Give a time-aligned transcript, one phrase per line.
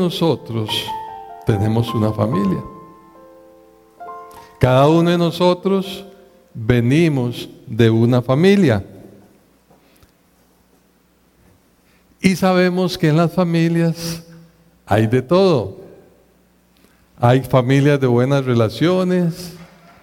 [0.00, 0.70] nosotros
[1.46, 2.62] tenemos una familia.
[4.58, 6.04] Cada uno de nosotros
[6.52, 8.84] venimos de una familia.
[12.20, 14.22] Y sabemos que en las familias
[14.86, 15.78] hay de todo.
[17.16, 19.52] Hay familias de buenas relaciones,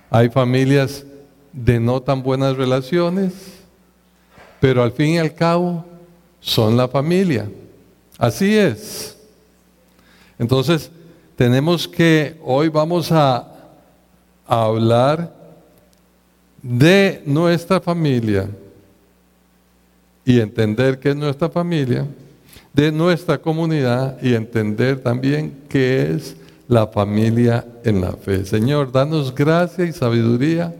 [0.09, 1.05] hay familias
[1.51, 3.33] de no tan buenas relaciones,
[4.59, 5.83] pero al fin y al cabo
[6.39, 7.49] son la familia.
[8.17, 9.16] Así es.
[10.39, 10.91] Entonces,
[11.35, 13.53] tenemos que, hoy vamos a,
[14.49, 15.35] hablar
[16.61, 18.49] de nuestra familia
[20.23, 22.07] y entender qué es nuestra familia,
[22.73, 28.45] de nuestra comunidad y entender también qué es la familia en la fe.
[28.45, 30.73] Señor, danos gracia y sabiduría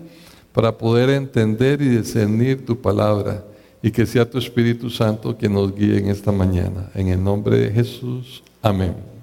[0.53, 3.44] para poder entender y discernir tu palabra
[3.81, 6.89] y que sea tu Espíritu Santo quien nos guíe en esta mañana.
[6.95, 9.17] En el nombre de Jesús, amén.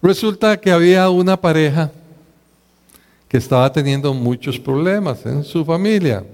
[0.00, 1.90] Resulta que había una pareja
[3.28, 6.24] que estaba teniendo muchos problemas en su familia,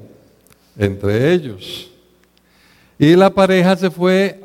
[0.76, 1.90] entre ellos.
[2.98, 4.44] Y la pareja se fue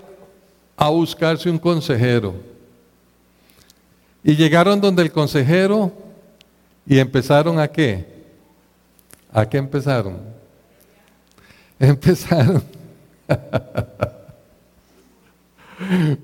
[0.76, 2.34] a buscarse un consejero.
[4.24, 5.92] Y llegaron donde el consejero
[6.86, 8.06] y empezaron a qué?
[9.32, 10.18] ¿A qué empezaron?
[11.80, 12.64] Empezaron.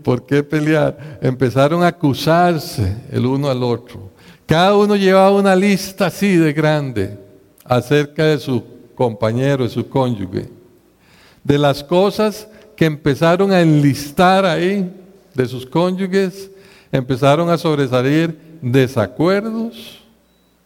[0.03, 1.19] ¿Por qué pelear?
[1.21, 4.11] Empezaron a acusarse el uno al otro.
[4.45, 7.17] Cada uno llevaba una lista así de grande
[7.63, 10.49] acerca de su compañero, de su cónyuge.
[11.43, 14.91] De las cosas que empezaron a enlistar ahí
[15.33, 16.51] de sus cónyuges,
[16.91, 19.99] empezaron a sobresalir desacuerdos,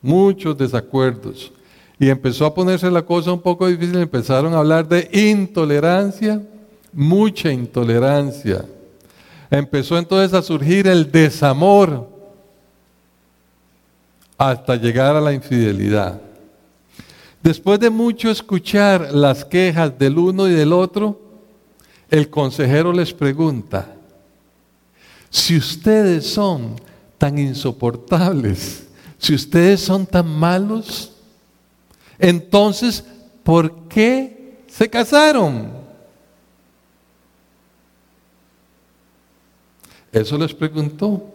[0.02, 1.52] muchos desacuerdos.
[2.00, 6.42] Y empezó a ponerse la cosa un poco difícil, empezaron a hablar de intolerancia,
[6.94, 8.66] mucha intolerancia.
[9.52, 12.08] Empezó entonces a surgir el desamor
[14.38, 16.22] hasta llegar a la infidelidad.
[17.42, 21.20] Después de mucho escuchar las quejas del uno y del otro,
[22.10, 23.96] el consejero les pregunta,
[25.30, 26.76] si ustedes son
[27.18, 31.14] tan insoportables, si ustedes son tan malos,
[32.18, 33.04] entonces,
[33.44, 35.79] ¿por qué se casaron?
[40.12, 41.34] Eso les preguntó.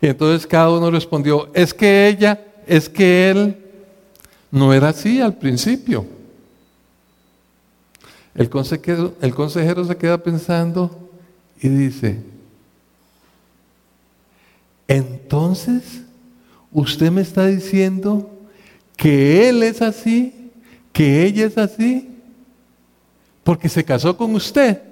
[0.00, 3.56] Y entonces cada uno respondió, es que ella, es que él
[4.50, 6.06] no era así al principio.
[8.34, 11.10] El consejero, el consejero se queda pensando
[11.60, 12.22] y dice,
[14.88, 16.02] entonces,
[16.72, 18.30] usted me está diciendo
[18.96, 20.50] que él es así,
[20.92, 22.08] que ella es así,
[23.44, 24.89] porque se casó con usted.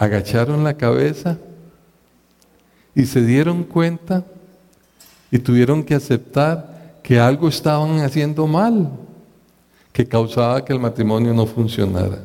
[0.00, 1.36] Agacharon la cabeza
[2.94, 4.24] y se dieron cuenta
[5.30, 8.90] y tuvieron que aceptar que algo estaban haciendo mal,
[9.92, 12.24] que causaba que el matrimonio no funcionara.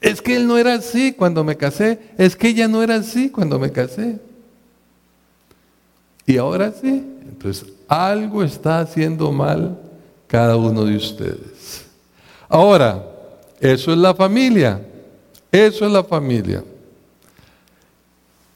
[0.00, 3.30] Es que él no era así cuando me casé, es que ella no era así
[3.30, 4.18] cuando me casé.
[6.26, 9.78] Y ahora sí, entonces algo está haciendo mal
[10.26, 11.86] cada uno de ustedes.
[12.48, 13.00] Ahora,
[13.60, 14.82] eso es la familia.
[15.64, 16.62] Eso es la familia.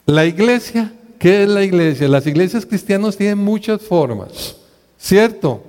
[0.05, 2.07] La iglesia, ¿qué es la iglesia?
[2.07, 4.55] Las iglesias cristianas tienen muchas formas,
[4.99, 5.63] ¿cierto?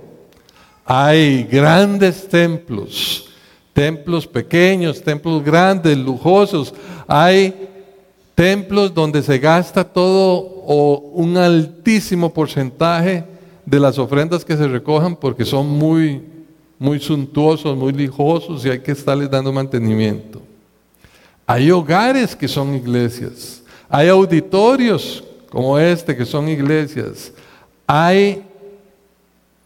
[0.85, 3.29] Hay grandes templos,
[3.73, 6.71] templos pequeños, templos grandes, lujosos.
[7.07, 7.67] Hay
[8.35, 10.35] templos donde se gasta todo
[10.67, 13.23] o un altísimo porcentaje
[13.65, 16.21] de las ofrendas que se recojan porque son muy,
[16.77, 20.52] muy suntuosos, muy lijosos y hay que estarles dando mantenimiento.
[21.45, 23.61] Hay hogares que son iglesias.
[23.89, 27.31] Hay auditorios como este que son iglesias.
[27.85, 28.43] Hay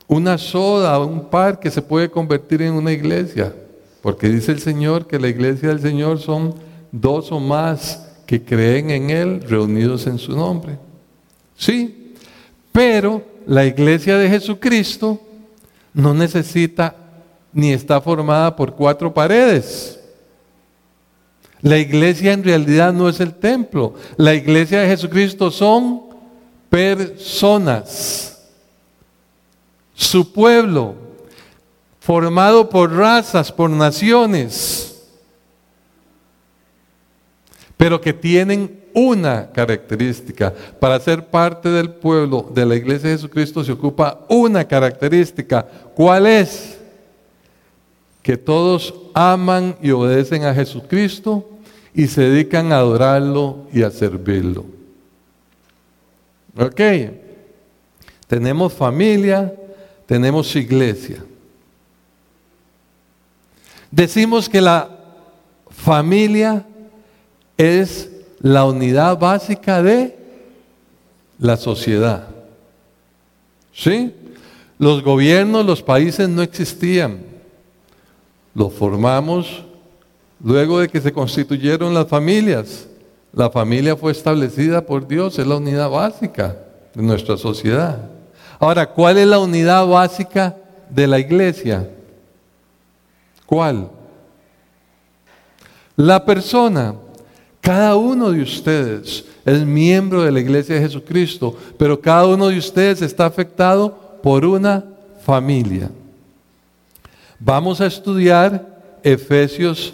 [0.08, 3.54] una soda, un par que se puede convertir en una iglesia.
[4.02, 6.56] Porque dice el Señor que la iglesia del Señor son
[6.92, 10.78] dos o más que creen en Él reunidos en su nombre.
[11.56, 12.14] Sí,
[12.72, 15.20] pero la iglesia de Jesucristo
[15.94, 16.96] no necesita
[17.54, 19.97] ni está formada por cuatro paredes.
[21.62, 23.96] La iglesia en realidad no es el templo.
[24.16, 26.02] La iglesia de Jesucristo son
[26.70, 28.38] personas.
[29.94, 30.96] Su pueblo,
[32.00, 35.04] formado por razas, por naciones,
[37.76, 40.54] pero que tienen una característica.
[40.80, 45.66] Para ser parte del pueblo de la iglesia de Jesucristo se ocupa una característica.
[45.96, 46.77] ¿Cuál es?
[48.28, 51.50] Que todos aman y obedecen a Jesucristo
[51.94, 54.66] y se dedican a adorarlo y a servirlo.
[56.60, 56.82] Ok,
[58.28, 59.56] tenemos familia,
[60.06, 61.24] tenemos iglesia.
[63.90, 64.90] Decimos que la
[65.70, 66.66] familia
[67.56, 70.18] es la unidad básica de
[71.40, 72.28] la sociedad.
[73.74, 74.14] ¿Sí?
[74.78, 77.27] Los gobiernos, los países no existían.
[78.58, 79.64] Los formamos
[80.44, 82.88] luego de que se constituyeron las familias.
[83.32, 86.58] La familia fue establecida por Dios, es la unidad básica
[86.96, 88.10] de nuestra sociedad.
[88.58, 90.58] Ahora, ¿cuál es la unidad básica
[90.90, 91.88] de la iglesia?
[93.46, 93.92] ¿Cuál?
[95.96, 96.96] La persona.
[97.62, 102.58] Cada uno de ustedes es miembro de la iglesia de Jesucristo, pero cada uno de
[102.58, 104.84] ustedes está afectado por una
[105.24, 105.92] familia.
[107.40, 109.94] Vamos a estudiar Efesios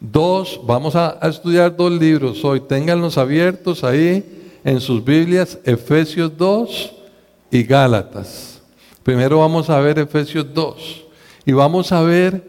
[0.00, 6.92] 2, vamos a, estudiar dos libros hoy, ténganlos abiertos ahí en sus Biblias, Efesios 2
[7.52, 8.60] y Gálatas.
[9.04, 11.04] Primero vamos a ver Efesios 2
[11.46, 12.42] y vamos a ver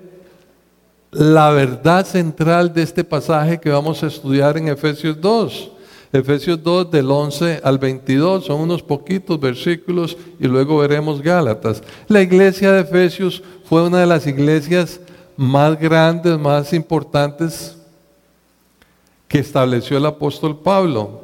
[1.12, 5.72] la verdad central de este pasaje que vamos a estudiar en Efesios 2.
[6.14, 11.82] Efesios 2 del 11 al 22 son unos poquitos versículos y luego veremos Gálatas.
[12.08, 15.00] La iglesia de Efesios fue una de las iglesias
[15.38, 17.78] más grandes, más importantes
[19.30, 21.22] que estableció el apóstol Pablo.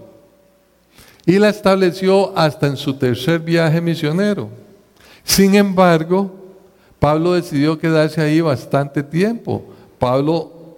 [1.26, 4.50] Y la estableció hasta en su tercer viaje misionero.
[5.26, 6.32] Sin embargo,
[6.98, 9.66] Pablo decidió quedarse ahí bastante tiempo.
[10.00, 10.78] Pablo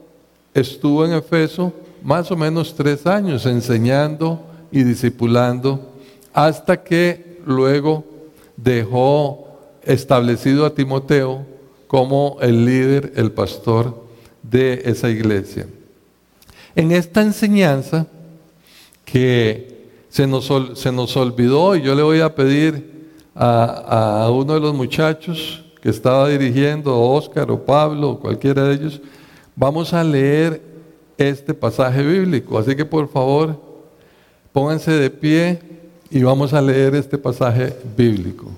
[0.56, 1.72] estuvo en Efeso
[2.04, 4.42] más o menos tres años enseñando
[4.72, 5.94] y discipulando
[6.34, 8.04] hasta que luego
[8.56, 9.48] dejó
[9.84, 11.46] establecido a Timoteo
[11.88, 14.04] como el líder, el pastor
[14.44, 15.68] de esa iglesia.
[16.76, 18.06] En esta enseñanza
[19.06, 24.54] que se nos, se nos olvidó, y yo le voy a pedir a, a uno
[24.54, 29.02] de los muchachos que estaba dirigiendo, Óscar o Pablo o cualquiera de ellos,
[29.56, 30.62] vamos a leer
[31.20, 32.58] este pasaje bíblico.
[32.58, 33.62] Así que por favor,
[34.54, 35.60] pónganse de pie
[36.10, 38.50] y vamos a leer este pasaje bíblico.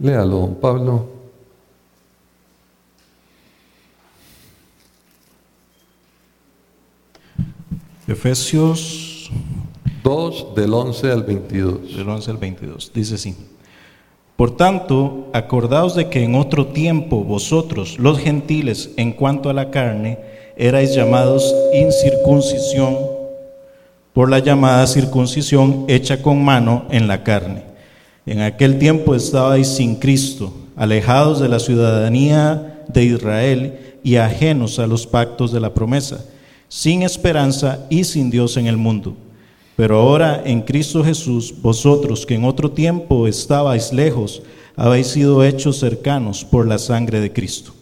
[0.00, 1.08] Léalo, don Pablo.
[8.06, 9.30] Efesios
[10.02, 11.96] 2 del 11 al 22.
[11.96, 12.92] Del 11 al 22.
[12.92, 13.53] Dice así.
[14.36, 19.70] Por tanto, acordaos de que en otro tiempo vosotros, los gentiles, en cuanto a la
[19.70, 20.18] carne,
[20.56, 22.96] erais llamados incircuncisión
[24.12, 27.74] por la llamada circuncisión hecha con mano en la carne
[28.26, 34.86] en aquel tiempo estabais sin Cristo, alejados de la ciudadanía de Israel y ajenos a
[34.86, 36.24] los pactos de la promesa,
[36.68, 39.14] sin esperanza y sin Dios en el mundo.
[39.76, 44.42] Pero ahora en Cristo Jesús, vosotros que en otro tiempo estabais lejos,
[44.76, 47.72] habéis sido hechos cercanos por la sangre de Cristo.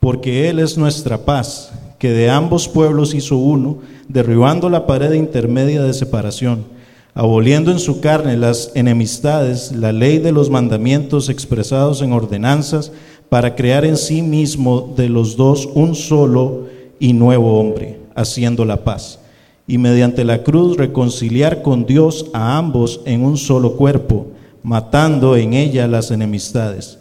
[0.00, 5.82] Porque Él es nuestra paz, que de ambos pueblos hizo uno, derribando la pared intermedia
[5.82, 6.78] de separación
[7.18, 12.92] aboliendo en su carne las enemistades, la ley de los mandamientos expresados en ordenanzas,
[13.28, 16.68] para crear en sí mismo de los dos un solo
[17.00, 19.18] y nuevo hombre, haciendo la paz,
[19.68, 24.26] y mediante la cruz reconciliar con Dios a ambos en un solo cuerpo,
[24.64, 26.98] matando en ella las enemistades.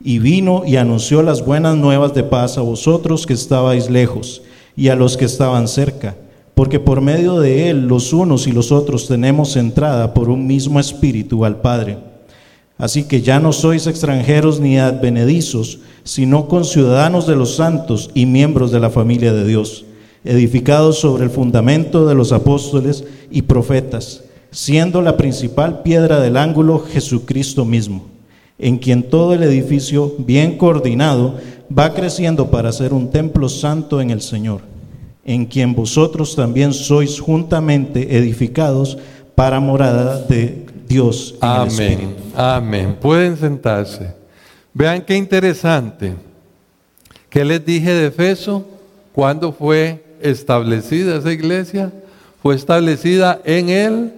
[0.00, 4.42] Y vino y anunció las buenas nuevas de paz a vosotros que estabais lejos
[4.76, 6.14] y a los que estaban cerca
[6.56, 10.80] porque por medio de Él los unos y los otros tenemos entrada por un mismo
[10.80, 11.98] espíritu al Padre.
[12.78, 18.72] Así que ya no sois extranjeros ni advenedizos, sino conciudadanos de los santos y miembros
[18.72, 19.84] de la familia de Dios,
[20.26, 26.80] edificados sobre el fundamento de los apóstoles y profetas, siendo la principal piedra del ángulo
[26.80, 28.06] Jesucristo mismo,
[28.58, 31.36] en quien todo el edificio, bien coordinado,
[31.76, 34.60] va creciendo para ser un templo santo en el Señor
[35.26, 38.96] en quien vosotros también sois juntamente edificados
[39.34, 41.34] para morada de Dios.
[41.40, 42.14] Amén.
[42.34, 42.96] Amén.
[43.00, 44.14] Pueden sentarse.
[44.72, 46.14] Vean qué interesante.
[47.28, 48.64] ¿Qué les dije de Efeso?
[49.12, 51.92] ¿Cuándo fue establecida esa iglesia?
[52.42, 54.12] Fue establecida en el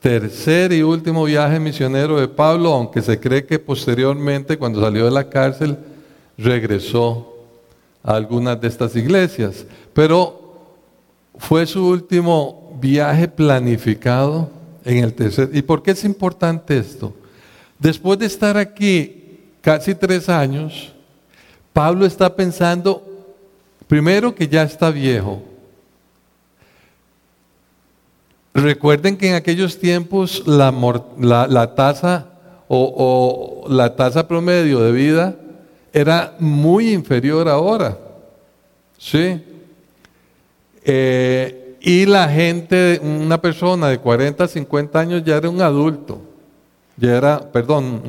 [0.00, 5.10] tercer y último viaje misionero de Pablo, aunque se cree que posteriormente, cuando salió de
[5.10, 5.76] la cárcel,
[6.38, 7.34] regresó
[8.02, 9.66] a algunas de estas iglesias.
[9.92, 10.46] Pero
[11.38, 14.50] fue su último viaje planificado
[14.84, 15.50] En el tercer.
[15.52, 17.12] ¿Y por qué es importante esto?
[17.76, 20.92] Después de estar aquí casi tres años,
[21.72, 23.02] Pablo está pensando,
[23.86, 25.42] primero que ya está viejo.
[28.54, 30.72] Recuerden que en aquellos tiempos la,
[31.76, 32.26] tasa
[32.68, 35.36] o, la tasa promedio de vida
[35.92, 37.98] era muy inferior ahora.
[38.98, 39.42] ¿Sí?
[40.84, 46.20] Eh, y la gente, una persona de 40, 50 años ya era un adulto,
[46.96, 48.02] ya era, perdón,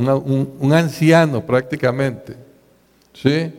[0.59, 2.35] un, anciano prácticamente.
[3.13, 3.51] ¿Sí?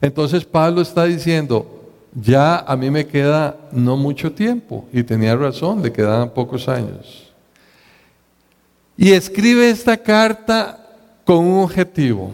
[0.00, 1.66] Entonces Pablo está diciendo,
[2.14, 7.32] ya a mí me queda no mucho tiempo, y tenía razón, le quedaban pocos años.
[8.96, 10.86] Y escribe esta carta
[11.24, 12.32] con un objetivo,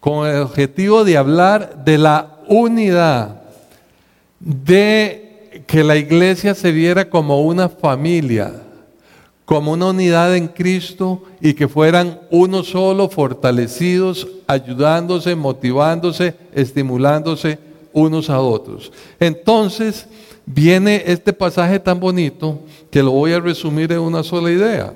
[0.00, 3.42] con el objetivo de hablar de la unidad
[4.38, 8.52] de que la iglesia se viera como una familia,
[9.44, 17.58] como una unidad en Cristo y que fueran uno solo, fortalecidos, ayudándose, motivándose, estimulándose
[17.92, 18.90] unos a otros.
[19.20, 20.06] Entonces
[20.46, 22.60] viene este pasaje tan bonito
[22.90, 24.94] que lo voy a resumir en una sola idea.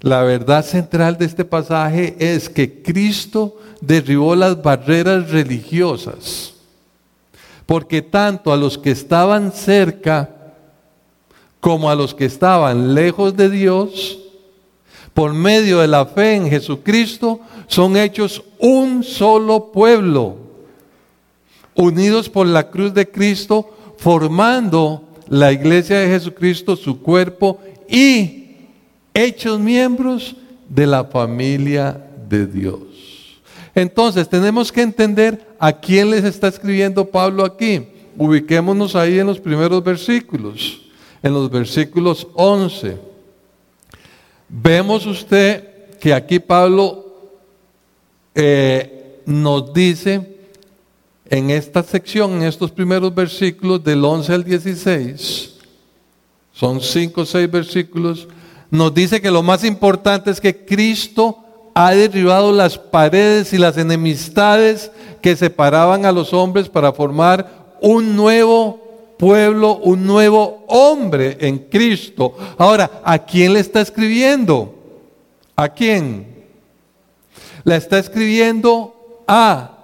[0.00, 6.54] La verdad central de este pasaje es que Cristo derribó las barreras religiosas
[7.66, 10.33] porque tanto a los que estaban cerca
[11.64, 14.18] como a los que estaban lejos de Dios,
[15.14, 20.36] por medio de la fe en Jesucristo, son hechos un solo pueblo,
[21.74, 28.56] unidos por la cruz de Cristo, formando la iglesia de Jesucristo, su cuerpo, y
[29.14, 30.36] hechos miembros
[30.68, 33.40] de la familia de Dios.
[33.74, 37.86] Entonces tenemos que entender a quién les está escribiendo Pablo aquí.
[38.18, 40.83] Ubiquémonos ahí en los primeros versículos,
[41.24, 42.98] en los versículos 11.
[44.46, 47.02] Vemos usted que aquí Pablo
[48.34, 50.36] eh, nos dice
[51.30, 55.54] en esta sección, en estos primeros versículos del 11 al 16,
[56.52, 58.28] son cinco o seis versículos,
[58.70, 61.38] nos dice que lo más importante es que Cristo
[61.74, 68.14] ha derribado las paredes y las enemistades que separaban a los hombres para formar un
[68.14, 68.83] nuevo
[69.24, 72.36] pueblo, un nuevo hombre en Cristo.
[72.58, 74.74] Ahora, ¿a quién le está escribiendo?
[75.56, 76.26] ¿A quién?
[77.64, 79.78] Le está escribiendo a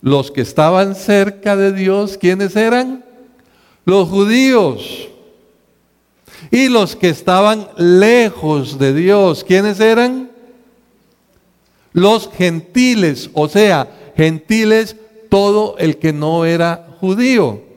[0.00, 2.18] los que estaban cerca de Dios.
[2.18, 3.04] ¿Quiénes eran?
[3.84, 5.06] Los judíos.
[6.50, 9.44] Y los que estaban lejos de Dios.
[9.44, 10.30] ¿Quiénes eran?
[11.92, 14.96] los gentiles, o sea, gentiles
[15.28, 17.67] todo el que no era judío.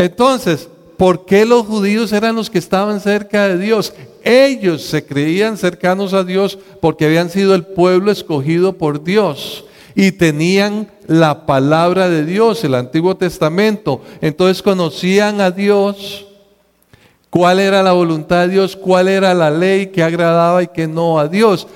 [0.00, 3.92] Entonces, ¿por qué los judíos eran los que estaban cerca de Dios?
[4.24, 10.12] Ellos se creían cercanos a Dios porque habían sido el pueblo escogido por Dios y
[10.12, 14.00] tenían la palabra de Dios, el Antiguo Testamento.
[14.22, 16.24] Entonces conocían a Dios,
[17.28, 21.18] cuál era la voluntad de Dios, cuál era la ley que agradaba y que no
[21.18, 21.66] a Dios.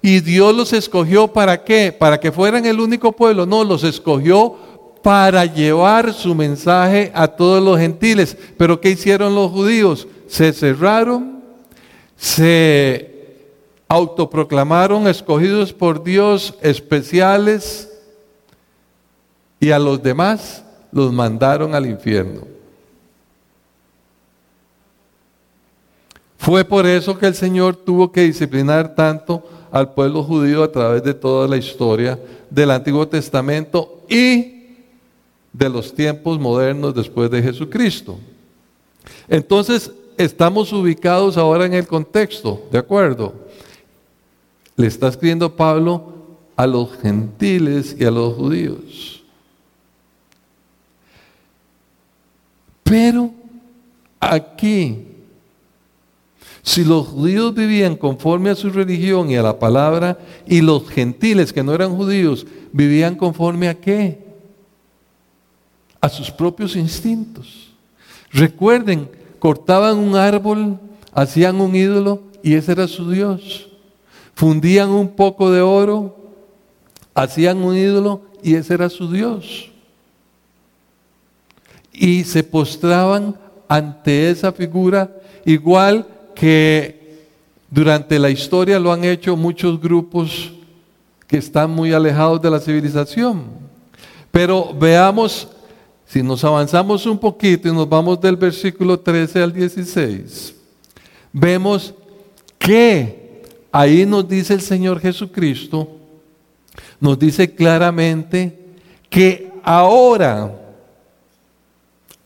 [0.00, 1.90] Y Dios los escogió para qué?
[1.90, 3.44] Para que fueran el único pueblo.
[3.44, 4.56] No, los escogió
[5.02, 8.36] para llevar su mensaje a todos los gentiles.
[8.56, 10.06] Pero ¿qué hicieron los judíos?
[10.28, 11.42] Se cerraron,
[12.16, 13.12] se
[13.88, 17.90] autoproclamaron escogidos por Dios especiales
[19.60, 22.42] y a los demás los mandaron al infierno.
[26.38, 31.02] Fue por eso que el Señor tuvo que disciplinar tanto al pueblo judío a través
[31.02, 32.18] de toda la historia
[32.50, 34.61] del Antiguo Testamento y
[35.52, 38.18] de los tiempos modernos después de Jesucristo.
[39.28, 43.34] Entonces, estamos ubicados ahora en el contexto, ¿de acuerdo?
[44.76, 46.14] Le está escribiendo Pablo
[46.56, 49.22] a los gentiles y a los judíos.
[52.84, 53.32] Pero
[54.20, 55.12] aquí
[56.62, 61.52] si los judíos vivían conforme a su religión y a la palabra, y los gentiles
[61.52, 64.21] que no eran judíos vivían conforme a qué?
[66.02, 67.72] A sus propios instintos.
[68.30, 70.78] Recuerden, cortaban un árbol,
[71.12, 73.68] hacían un ídolo y ese era su Dios.
[74.34, 76.16] Fundían un poco de oro,
[77.14, 79.70] hacían un ídolo y ese era su Dios.
[81.92, 83.36] Y se postraban
[83.68, 85.10] ante esa figura
[85.44, 87.26] igual que
[87.70, 90.52] durante la historia lo han hecho muchos grupos
[91.26, 93.44] que están muy alejados de la civilización.
[94.30, 95.48] Pero veamos,
[96.12, 100.54] si nos avanzamos un poquito y nos vamos del versículo 13 al 16,
[101.32, 101.94] vemos
[102.58, 103.40] que
[103.72, 105.88] ahí nos dice el Señor Jesucristo,
[107.00, 108.58] nos dice claramente
[109.08, 110.54] que ahora,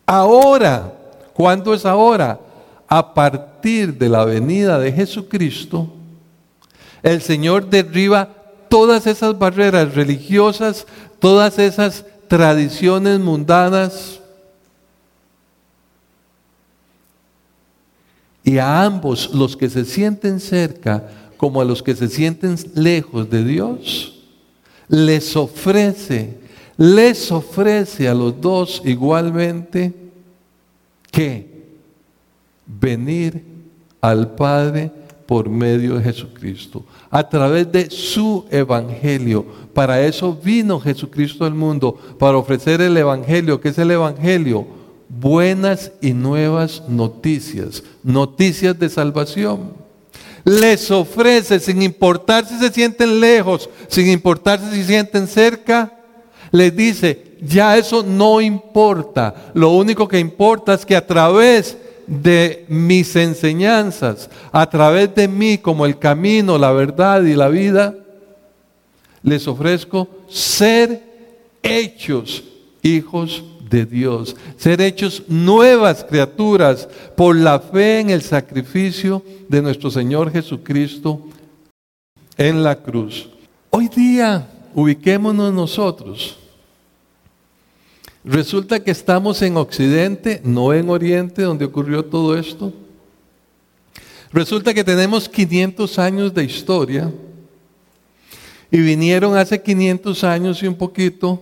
[0.04, 0.92] ahora,
[1.32, 2.40] ¿cuándo es ahora?
[2.88, 5.86] A partir de la venida de Jesucristo,
[7.04, 8.30] el Señor derriba
[8.68, 10.88] todas esas barreras religiosas,
[11.20, 14.20] todas esas tradiciones mundanas.
[18.44, 23.28] Y a ambos, los que se sienten cerca como a los que se sienten lejos
[23.28, 24.22] de Dios,
[24.88, 26.38] les ofrece,
[26.76, 29.92] les ofrece a los dos igualmente
[31.10, 31.66] que
[32.66, 33.44] venir
[34.00, 34.90] al Padre
[35.26, 39.46] por medio de Jesucristo, a través de su evangelio.
[39.72, 44.66] Para eso vino Jesucristo al mundo, para ofrecer el evangelio, que es el evangelio,
[45.08, 49.86] buenas y nuevas noticias, noticias de salvación.
[50.44, 55.92] Les ofrece, sin importar si se sienten lejos, sin importar si se sienten cerca,
[56.52, 59.34] les dice, ya eso no importa.
[59.54, 65.58] Lo único que importa es que a través de mis enseñanzas, a través de mí
[65.58, 67.94] como el camino, la verdad y la vida,
[69.22, 71.02] les ofrezco ser
[71.62, 72.44] hechos
[72.82, 79.90] hijos de Dios, ser hechos nuevas criaturas por la fe en el sacrificio de nuestro
[79.90, 81.20] Señor Jesucristo
[82.36, 83.28] en la cruz.
[83.70, 86.38] Hoy día ubiquémonos nosotros
[88.26, 92.72] Resulta que estamos en Occidente, no en Oriente, donde ocurrió todo esto.
[94.32, 97.12] Resulta que tenemos 500 años de historia
[98.68, 101.40] y vinieron hace 500 años y un poquito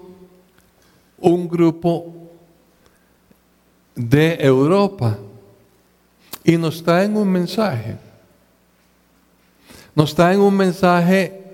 [1.19, 2.13] un grupo
[3.95, 5.19] de Europa
[6.45, 7.97] y nos traen un mensaje.
[9.95, 11.45] Nos traen un mensaje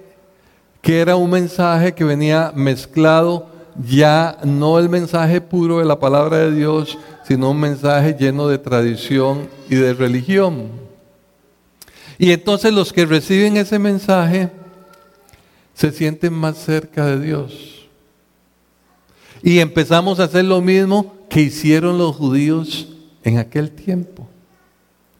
[0.82, 3.49] que era un mensaje que venía mezclado
[3.86, 8.58] ya no el mensaje puro de la palabra de Dios, sino un mensaje lleno de
[8.58, 10.68] tradición y de religión.
[12.18, 14.50] Y entonces los que reciben ese mensaje
[15.74, 17.88] se sienten más cerca de Dios.
[19.42, 22.88] Y empezamos a hacer lo mismo que hicieron los judíos
[23.22, 24.28] en aquel tiempo.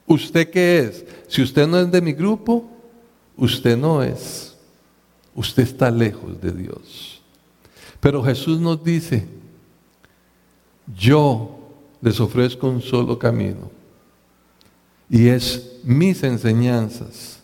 [0.07, 1.05] ¿Usted qué es?
[1.29, 2.69] Si usted no es de mi grupo,
[3.37, 4.57] usted no es.
[5.35, 7.10] Usted está lejos de Dios.
[8.01, 9.27] Pero Jesús nos dice,
[10.97, 11.59] yo
[12.01, 13.71] les ofrezco un solo camino.
[15.09, 17.41] Y es mis enseñanzas,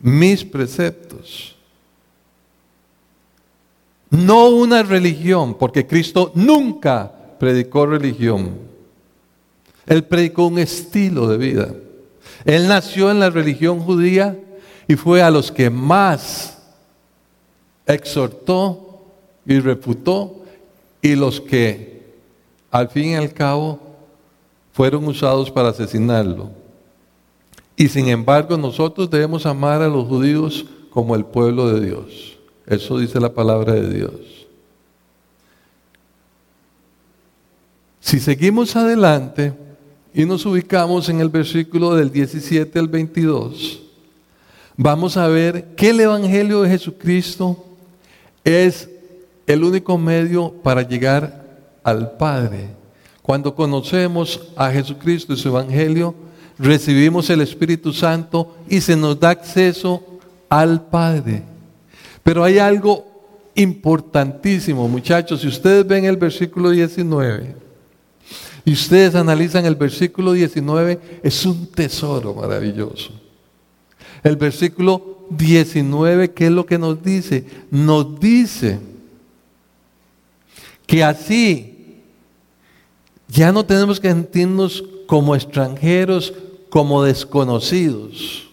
[0.00, 1.56] mis preceptos.
[4.10, 8.58] No una religión, porque Cristo nunca predicó religión.
[9.86, 11.74] Él predicó un estilo de vida.
[12.44, 14.36] Él nació en la religión judía
[14.88, 16.58] y fue a los que más
[17.86, 18.89] exhortó
[19.50, 20.44] y refutó,
[21.02, 22.04] y los que
[22.70, 23.80] al fin y al cabo
[24.72, 26.52] fueron usados para asesinarlo.
[27.74, 32.38] Y sin embargo nosotros debemos amar a los judíos como el pueblo de Dios.
[32.64, 34.12] Eso dice la palabra de Dios.
[37.98, 39.52] Si seguimos adelante
[40.14, 43.82] y nos ubicamos en el versículo del 17 al 22,
[44.76, 47.66] vamos a ver que el Evangelio de Jesucristo
[48.44, 48.88] es
[49.52, 51.44] el único medio para llegar
[51.82, 52.68] al Padre.
[53.20, 56.14] Cuando conocemos a Jesucristo y su Evangelio,
[56.58, 60.04] recibimos el Espíritu Santo y se nos da acceso
[60.48, 61.42] al Padre.
[62.22, 63.06] Pero hay algo
[63.54, 65.40] importantísimo, muchachos.
[65.40, 67.56] Si ustedes ven el versículo 19
[68.64, 73.10] y ustedes analizan el versículo 19, es un tesoro maravilloso.
[74.22, 77.44] El versículo 19, ¿qué es lo que nos dice?
[77.70, 78.89] Nos dice
[80.90, 82.02] que así
[83.28, 86.34] ya no tenemos que sentirnos como extranjeros,
[86.68, 88.48] como desconocidos,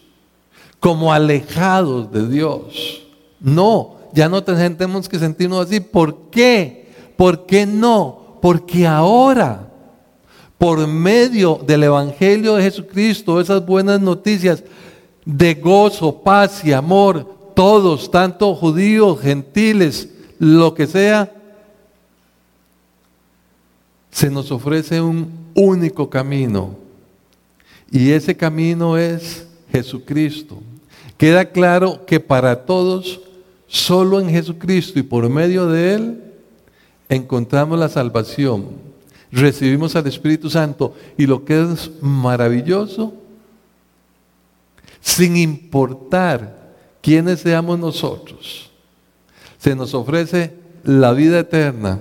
[0.79, 3.07] como alejados de Dios.
[3.39, 5.79] No, ya no tenemos que sentirnos así.
[5.79, 6.91] ¿Por qué?
[7.15, 8.37] ¿Por qué no?
[8.39, 9.71] Porque ahora,
[10.59, 14.63] por medio del Evangelio de Jesucristo, esas buenas noticias
[15.25, 21.33] de gozo, paz y amor, todos, tanto judíos, gentiles, lo que sea,
[24.17, 26.75] se nos ofrece un único camino.
[27.91, 30.57] Y ese camino es Jesucristo.
[31.19, 33.21] Queda claro que para todos,
[33.67, 36.23] solo en Jesucristo y por medio de Él,
[37.09, 38.69] encontramos la salvación.
[39.31, 40.95] Recibimos al Espíritu Santo.
[41.15, 43.13] Y lo que es maravilloso
[44.99, 48.71] sin importar quiénes seamos nosotros,
[49.59, 51.99] se nos ofrece la vida eterna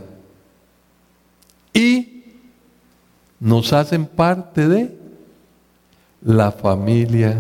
[1.76, 2.24] y
[3.38, 4.96] nos hacen parte de
[6.22, 7.36] la familia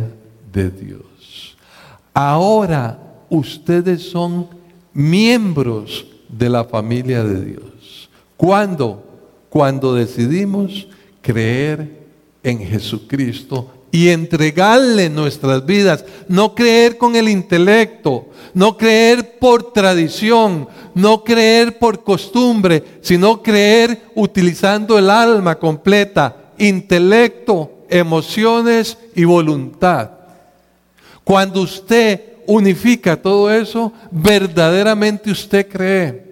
[0.52, 1.56] de Dios.
[2.12, 2.98] Ahora
[3.30, 4.46] ustedes son
[4.92, 8.10] miembros de la familia de Dios.
[8.36, 9.02] ¿Cuándo?
[9.48, 10.86] Cuando decidimos
[11.22, 12.06] creer
[12.42, 20.68] en Jesucristo y entregarle nuestras vidas, no creer con el intelecto, no creer por tradición,
[20.94, 30.10] no creer por costumbre, sino creer utilizando el alma completa, intelecto, emociones y voluntad.
[31.24, 36.26] Cuando usted unifica todo eso, verdaderamente usted cree.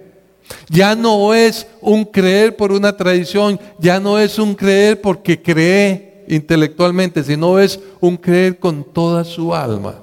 [0.68, 6.13] Ya no es un creer por una tradición, ya no es un creer porque cree
[6.28, 9.96] intelectualmente, sino es un creer con toda su alma.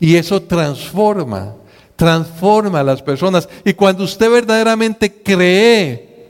[0.00, 1.54] Y eso transforma,
[1.96, 3.48] transforma a las personas.
[3.64, 6.28] Y cuando usted verdaderamente cree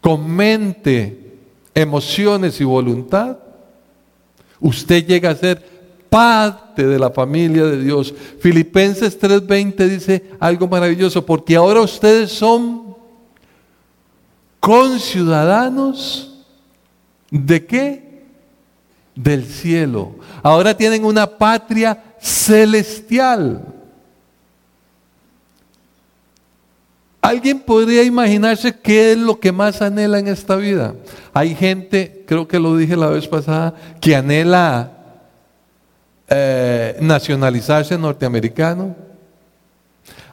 [0.00, 1.34] con mente,
[1.74, 3.38] emociones y voluntad,
[4.60, 5.76] usted llega a ser
[6.08, 8.14] parte de la familia de Dios.
[8.40, 12.96] Filipenses 3:20 dice algo maravilloso, porque ahora ustedes son
[14.60, 16.35] conciudadanos
[17.30, 18.22] de qué?
[19.14, 20.16] Del cielo.
[20.42, 23.62] Ahora tienen una patria celestial.
[27.20, 30.94] ¿Alguien podría imaginarse qué es lo que más anhela en esta vida?
[31.32, 34.92] Hay gente, creo que lo dije la vez pasada, que anhela
[36.28, 38.94] eh, nacionalizarse norteamericano.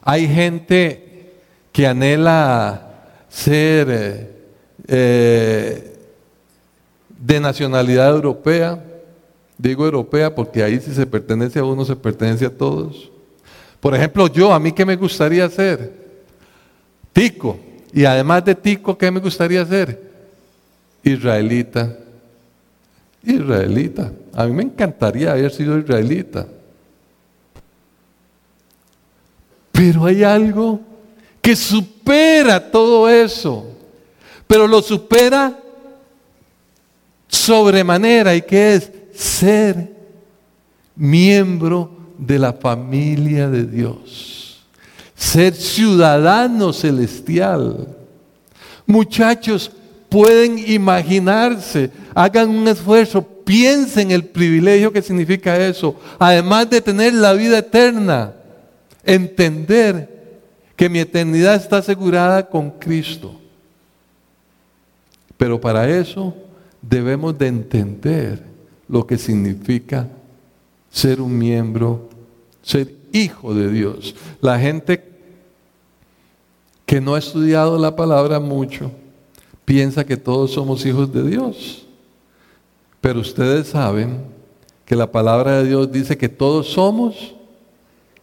[0.03, 1.34] Hay gente
[1.71, 2.89] que anhela
[3.27, 4.32] ser eh,
[4.88, 5.92] eh,
[7.25, 8.83] de nacionalidad europea.
[9.57, 13.09] Digo europea porque ahí si se pertenece a uno, se pertenece a todos.
[13.79, 15.91] Por ejemplo, yo, a mí qué me gustaría ser?
[17.13, 17.57] Tico.
[17.93, 20.01] Y además de Tico, ¿qué me gustaría ser?
[21.03, 21.95] Israelita.
[23.23, 24.12] Israelita.
[24.33, 26.45] A mí me encantaría haber sido israelita.
[29.71, 30.79] Pero hay algo
[31.41, 33.69] que supera todo eso.
[34.47, 35.57] Pero lo supera
[37.45, 39.91] sobremanera y que es ser
[40.95, 44.34] miembro de la familia de Dios
[45.23, 47.88] ser ciudadano celestial.
[48.86, 49.71] Muchachos,
[50.10, 57.34] pueden imaginarse, hagan un esfuerzo, piensen el privilegio que significa eso, además de tener la
[57.34, 58.34] vida eterna,
[59.03, 60.41] entender
[60.75, 63.34] que mi eternidad está asegurada con Cristo.
[65.38, 66.36] Pero para eso
[66.84, 68.43] debemos de entender
[68.88, 70.08] lo que significa
[70.91, 72.10] ser un miembro,
[72.62, 74.13] ser hijo de Dios.
[74.41, 75.04] La gente
[76.86, 78.91] que no ha estudiado la palabra mucho,
[79.65, 81.88] piensa que todos somos hijos de Dios.
[83.02, 84.22] Pero ustedes saben
[84.86, 87.34] que la palabra de Dios dice que todos somos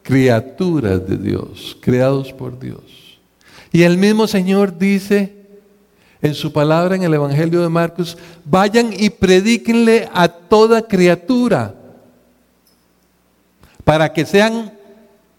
[0.02, 3.18] criaturas de Dios, creados por Dios.
[3.72, 5.39] Y el mismo Señor dice
[6.22, 11.74] en su palabra en el Evangelio de Marcos, vayan y predíquenle a toda criatura
[13.84, 14.72] para que sean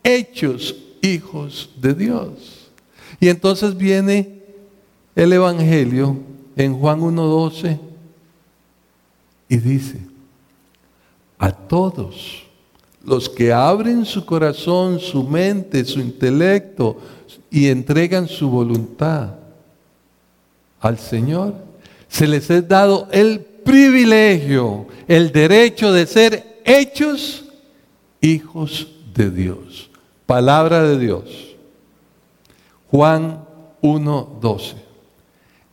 [0.04, 2.72] hechos hijos de Dios.
[3.20, 4.42] Y entonces viene
[5.16, 6.18] el Evangelio
[6.56, 7.80] en Juan 1.12
[9.50, 10.00] y dice,
[11.38, 12.44] a todos
[13.04, 16.98] los que abren su corazón, su mente, su intelecto
[17.50, 19.41] y entregan su voluntad
[20.82, 21.54] al Señor,
[22.10, 27.46] se les es dado el privilegio, el derecho de ser hechos
[28.20, 29.90] hijos de Dios.
[30.26, 31.56] Palabra de Dios.
[32.90, 33.46] Juan
[33.82, 34.74] 1.12.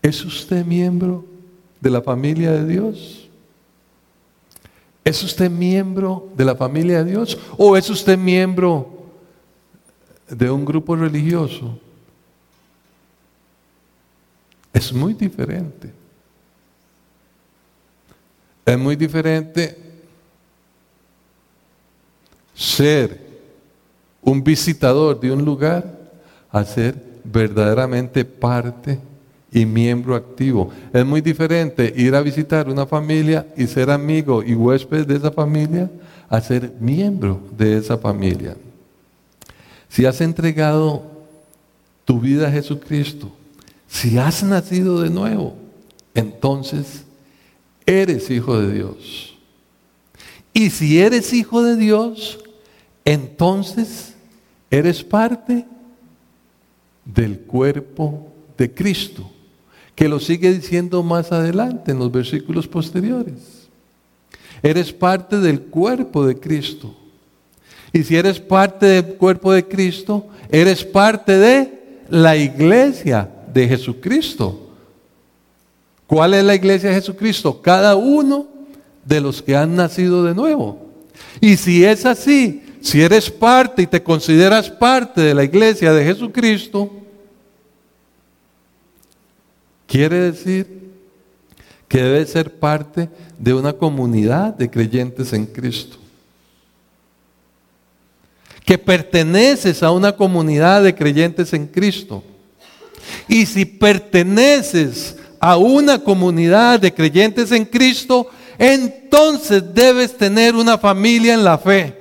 [0.03, 1.25] ¿Es usted miembro
[1.81, 3.29] de la familia de Dios?
[5.05, 7.38] ¿Es usted miembro de la familia de Dios?
[7.57, 9.07] ¿O es usted miembro
[10.29, 11.79] de un grupo religioso?
[14.79, 15.91] Es muy diferente.
[18.64, 19.77] Es muy diferente
[22.55, 23.21] ser
[24.23, 25.85] un visitador de un lugar
[26.53, 29.01] a ser verdaderamente parte
[29.51, 30.71] y miembro activo.
[30.93, 35.33] Es muy diferente ir a visitar una familia y ser amigo y huésped de esa
[35.33, 35.91] familia
[36.29, 38.57] a ser miembro de esa familia.
[39.88, 41.03] Si has entregado
[42.05, 43.33] tu vida a Jesucristo,
[43.88, 45.57] si has nacido de nuevo,
[46.14, 47.05] entonces
[47.87, 49.35] eres hijo de Dios.
[50.53, 52.38] Y si eres hijo de Dios,
[53.05, 54.14] entonces
[54.70, 55.66] eres parte
[57.05, 59.31] del cuerpo de Cristo,
[59.94, 63.68] que lo sigue diciendo más adelante en los versículos posteriores.
[64.62, 66.94] Eres parte del cuerpo de Cristo.
[67.92, 74.69] Y si eres parte del cuerpo de Cristo, eres parte de la iglesia de Jesucristo.
[76.07, 77.61] ¿Cuál es la iglesia de Jesucristo?
[77.61, 78.47] Cada uno
[79.05, 80.87] de los que han nacido de nuevo.
[81.41, 86.05] Y si es así, si eres parte y te consideras parte de la iglesia de
[86.05, 86.91] Jesucristo,
[89.87, 90.79] quiere decir
[91.89, 93.09] que debes ser parte
[93.39, 95.97] de una comunidad de creyentes en Cristo.
[98.65, 102.23] Que perteneces a una comunidad de creyentes en Cristo.
[103.27, 111.35] Y si perteneces a una comunidad de creyentes en Cristo, entonces debes tener una familia
[111.35, 111.97] en la fe.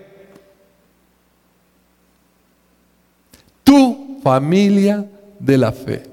[3.64, 5.06] Tu familia
[5.40, 6.04] de la fe.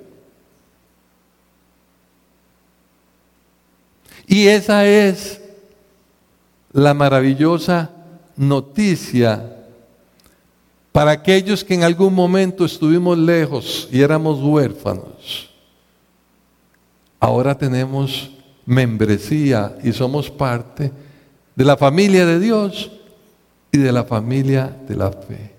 [4.27, 5.41] Y esa es
[6.73, 7.91] la maravillosa
[8.37, 9.54] noticia
[10.95, 15.51] para aquellos que en algún momento estuvimos lejos y éramos huérfanos.
[17.19, 18.31] Ahora tenemos
[18.65, 20.93] membresía y somos parte
[21.57, 22.93] de la familia de Dios
[23.73, 25.51] y de la familia de la fe.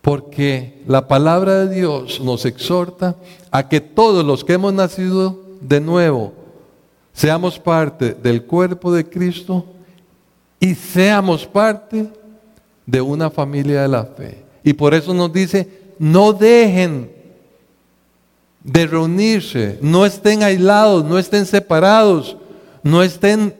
[0.00, 3.16] Porque la palabra de Dios nos exhorta
[3.50, 6.32] a que todos los que hemos nacido de nuevo
[7.12, 9.66] seamos parte del cuerpo de Cristo
[10.58, 12.25] y seamos parte de
[13.00, 14.44] una familia de la fe.
[14.62, 15.68] Y por eso nos dice,
[15.98, 17.10] no dejen
[18.62, 22.36] de reunirse, no estén aislados, no estén separados,
[22.82, 23.54] no estén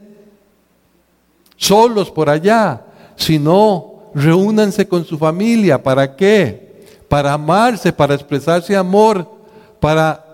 [1.57, 2.85] solos por allá,
[3.17, 5.83] sino reúnanse con su familia.
[5.83, 6.85] ¿Para qué?
[7.09, 9.31] Para amarse, para expresarse amor,
[9.81, 10.25] para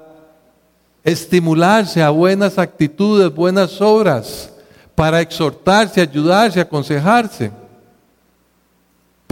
[1.04, 4.50] estimularse a buenas actitudes, buenas obras,
[4.94, 7.61] para exhortarse, ayudarse, aconsejarse.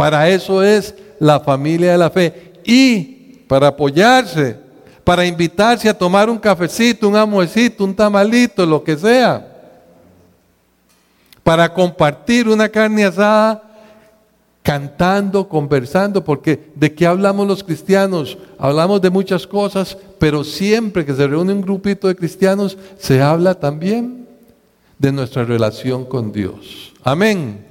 [0.00, 4.56] Para eso es la familia de la fe y para apoyarse
[5.04, 9.44] para invitarse a tomar un cafecito, un amuecito, un tamalito, lo que sea.
[11.42, 13.60] Para compartir una carne asada
[14.62, 18.38] cantando, conversando, porque ¿de qué hablamos los cristianos?
[18.56, 23.54] Hablamos de muchas cosas, pero siempre que se reúne un grupito de cristianos, se habla
[23.54, 24.28] también
[24.96, 26.92] de nuestra relación con Dios.
[27.02, 27.69] Amén.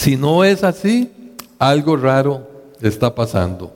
[0.00, 1.12] Si no es así,
[1.58, 2.48] algo raro
[2.80, 3.70] está pasando.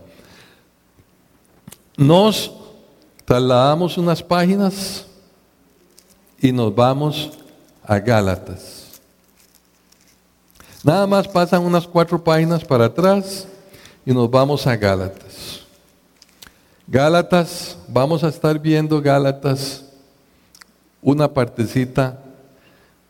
[1.99, 2.51] Nos
[3.27, 5.05] trasladamos unas páginas
[6.41, 7.31] y nos vamos
[7.83, 9.03] a Gálatas.
[10.83, 13.47] Nada más pasan unas cuatro páginas para atrás
[14.07, 15.61] y nos vamos a Gálatas.
[16.87, 19.85] Gálatas, vamos a estar viendo Gálatas
[21.03, 22.19] una partecita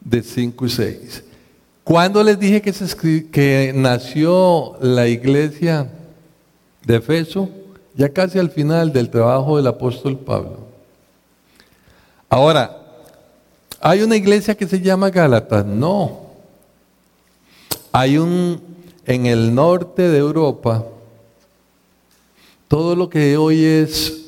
[0.00, 1.24] de 5 y 6.
[1.84, 2.72] ¿Cuándo les dije que,
[3.30, 5.86] que nació la iglesia
[6.82, 7.50] de Efeso?
[7.94, 10.60] Ya casi al final del trabajo del apóstol Pablo.
[12.30, 12.74] Ahora,
[13.82, 15.66] ¿hay una iglesia que se llama Gálatas?
[15.66, 16.22] No.
[17.92, 18.62] Hay un,
[19.04, 20.86] en el norte de Europa,
[22.66, 24.24] todo lo que hoy es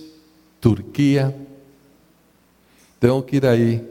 [0.60, 1.34] Turquía,
[2.98, 3.90] tengo que ir ahí,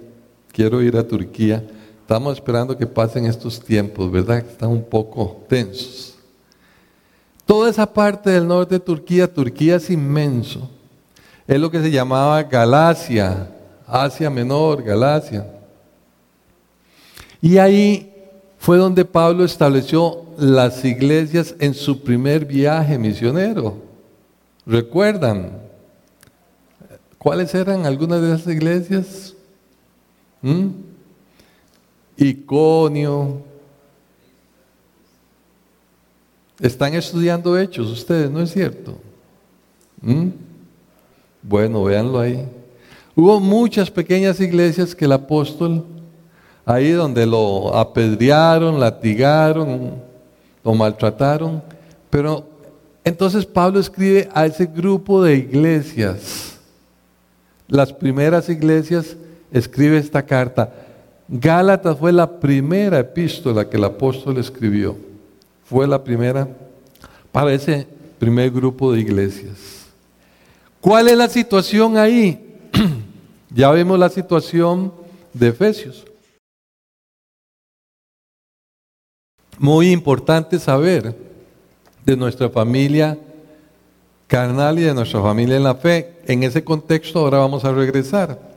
[0.53, 1.63] quiero ir a Turquía
[2.05, 4.37] Estamos esperando que pasen estos tiempos, ¿verdad?
[4.37, 6.13] Están un poco tensos.
[7.47, 10.69] Toda esa parte del norte de Turquía, Turquía es inmenso.
[11.47, 13.49] Es lo que se llamaba Galacia,
[13.87, 15.47] Asia Menor, Galacia.
[17.41, 18.13] Y ahí
[18.59, 23.77] fue donde Pablo estableció las iglesias en su primer viaje misionero.
[24.63, 25.53] ¿Recuerdan?
[27.17, 29.33] ¿Cuáles eran algunas de esas iglesias?
[30.43, 30.93] ¿Mm?
[32.17, 33.41] Iconio.
[36.59, 38.97] Están estudiando hechos ustedes, ¿no es cierto?
[40.01, 40.29] ¿Mm?
[41.41, 42.47] Bueno, véanlo ahí.
[43.15, 45.85] Hubo muchas pequeñas iglesias que el apóstol,
[46.65, 50.01] ahí donde lo apedrearon, latigaron,
[50.63, 51.61] lo maltrataron,
[52.09, 52.45] pero
[53.03, 56.57] entonces Pablo escribe a ese grupo de iglesias,
[57.67, 59.15] las primeras iglesias,
[59.51, 60.73] escribe esta carta.
[61.27, 64.95] Gálatas fue la primera epístola que el apóstol escribió.
[65.65, 66.47] Fue la primera
[67.31, 67.87] para ese
[68.19, 69.87] primer grupo de iglesias.
[70.79, 72.59] ¿Cuál es la situación ahí?
[73.49, 74.93] ya vemos la situación
[75.33, 76.05] de Efesios.
[79.57, 81.15] Muy importante saber
[82.05, 83.17] de nuestra familia
[84.27, 86.19] carnal y de nuestra familia en la fe.
[86.27, 88.54] En ese contexto ahora vamos a regresar.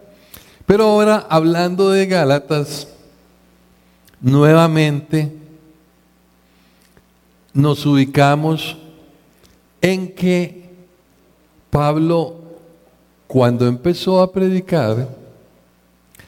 [0.69, 2.89] Pero ahora hablando de Gálatas,
[4.21, 5.33] nuevamente
[7.55, 8.77] nos ubicamos
[9.81, 10.69] en que
[11.71, 12.37] Pablo,
[13.27, 15.09] cuando empezó a predicar,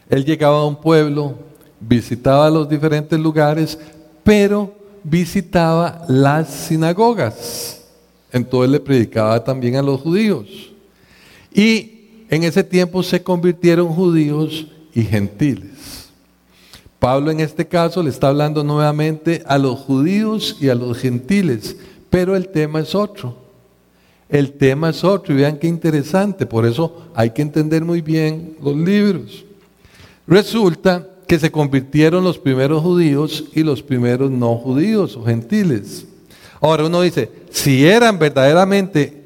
[0.09, 1.35] él llegaba a un pueblo,
[1.79, 3.79] visitaba los diferentes lugares,
[4.25, 4.73] pero
[5.05, 7.83] visitaba las sinagogas.
[8.33, 10.47] Entonces le predicaba también a los judíos.
[11.53, 12.00] Y
[12.31, 16.09] en ese tiempo se convirtieron judíos y gentiles.
[17.01, 21.77] Pablo en este caso le está hablando nuevamente a los judíos y a los gentiles,
[22.09, 23.37] pero el tema es otro.
[24.29, 28.57] El tema es otro y vean qué interesante, por eso hay que entender muy bien
[28.63, 29.45] los libros.
[30.27, 36.07] Resulta que se convirtieron los primeros judíos y los primeros no judíos o gentiles.
[36.61, 39.20] Ahora uno dice, si eran verdaderamente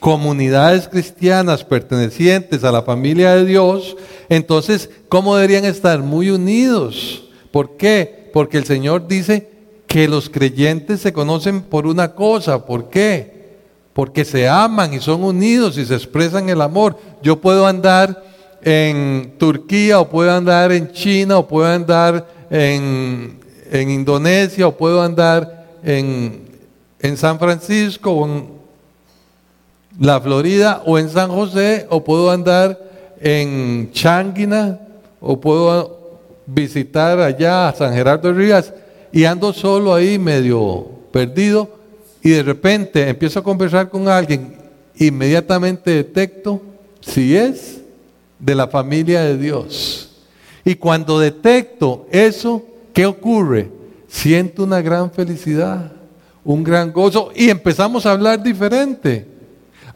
[0.00, 3.96] comunidades cristianas pertenecientes a la familia de Dios,
[4.28, 6.00] entonces, ¿cómo deberían estar?
[6.00, 7.24] Muy unidos.
[7.50, 8.30] ¿Por qué?
[8.32, 9.48] Porque el Señor dice
[9.86, 12.66] que los creyentes se conocen por una cosa.
[12.66, 13.38] ¿Por qué?
[13.92, 16.98] Porque se aman y son unidos y se expresan el amor.
[17.22, 18.24] Yo puedo andar
[18.62, 23.38] en Turquía o puedo andar en China o puedo andar en,
[23.70, 26.48] en Indonesia o puedo andar en
[27.00, 28.57] en San Francisco o en
[29.98, 32.78] la Florida o en San José o puedo andar
[33.20, 34.78] en Changuina
[35.20, 38.72] o puedo visitar allá a San Gerardo de Rivas
[39.12, 41.68] y ando solo ahí medio perdido
[42.22, 44.56] y de repente empiezo a conversar con alguien,
[44.96, 46.60] inmediatamente detecto
[47.00, 47.80] si es
[48.38, 50.10] de la familia de Dios.
[50.64, 53.70] Y cuando detecto eso, ¿qué ocurre?
[54.08, 55.92] Siento una gran felicidad
[56.48, 59.37] un gran gozo y empezamos a hablar diferente.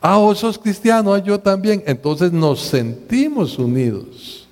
[0.04, 1.80] Ah, vos sos cristiano, ah, yo también.
[1.86, 4.48] Entonces nos sentimos unidos.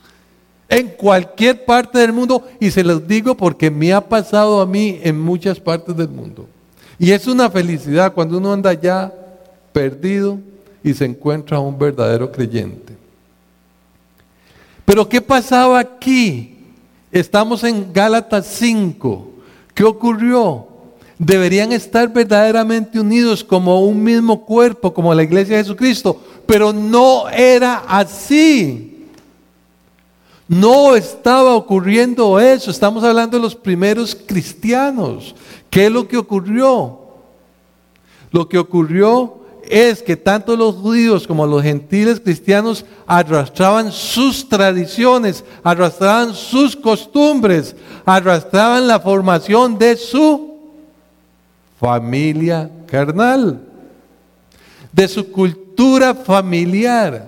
[0.68, 5.00] En cualquier parte del mundo, y se los digo porque me ha pasado a mí
[5.02, 6.46] en muchas partes del mundo.
[6.96, 9.12] Y es una felicidad cuando uno anda ya
[9.72, 10.38] perdido
[10.84, 12.96] y se encuentra un verdadero creyente.
[14.84, 16.58] Pero ¿qué pasaba aquí?
[17.10, 19.30] Estamos en Gálatas 5.
[19.74, 20.69] ¿Qué ocurrió?
[21.20, 27.28] Deberían estar verdaderamente unidos como un mismo cuerpo, como la iglesia de Jesucristo, pero no
[27.28, 29.06] era así.
[30.48, 32.70] No estaba ocurriendo eso.
[32.70, 35.34] Estamos hablando de los primeros cristianos.
[35.68, 37.00] ¿Qué es lo que ocurrió?
[38.32, 45.44] Lo que ocurrió es que tanto los judíos como los gentiles cristianos arrastraban sus tradiciones,
[45.62, 50.49] arrastraban sus costumbres, arrastraban la formación de su
[51.80, 53.58] familia carnal,
[54.92, 57.26] de su cultura familiar.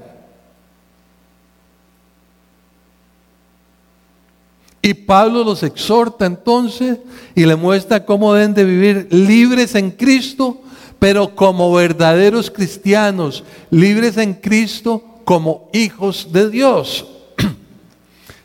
[4.83, 6.99] Y Pablo los exhorta entonces
[7.35, 10.61] y le muestra cómo deben de vivir libres en Cristo,
[10.99, 17.07] pero como verdaderos cristianos, libres en Cristo como hijos de Dios.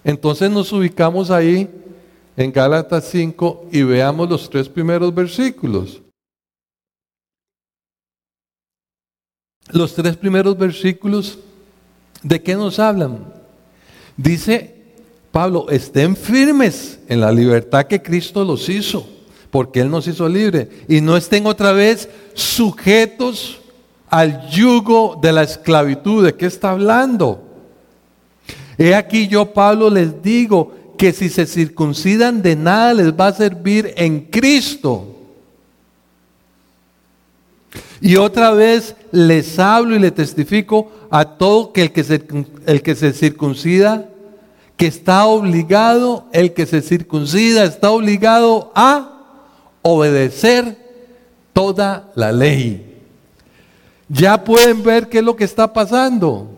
[0.06, 1.70] Entonces nos ubicamos ahí
[2.38, 6.02] en Gálatas 5 y veamos los tres primeros versículos.
[9.72, 11.40] Los tres primeros versículos,
[12.22, 13.34] ¿de qué nos hablan?
[14.16, 14.76] Dice
[15.32, 19.10] Pablo, estén firmes en la libertad que Cristo los hizo,
[19.50, 23.60] porque Él nos hizo libre, y no estén otra vez sujetos
[24.10, 26.24] al yugo de la esclavitud.
[26.24, 27.44] ¿De qué está hablando?
[28.78, 33.34] He aquí yo, Pablo, les digo que si se circuncidan de nada les va a
[33.34, 35.14] servir en Cristo.
[38.02, 42.24] Y otra vez les hablo y le testifico a todo que el que se,
[42.66, 44.10] el que se circuncida,
[44.76, 49.24] que está obligado, el que se circuncida está obligado a
[49.82, 50.78] obedecer
[51.54, 52.98] toda la ley.
[54.10, 56.57] Ya pueden ver qué es lo que está pasando.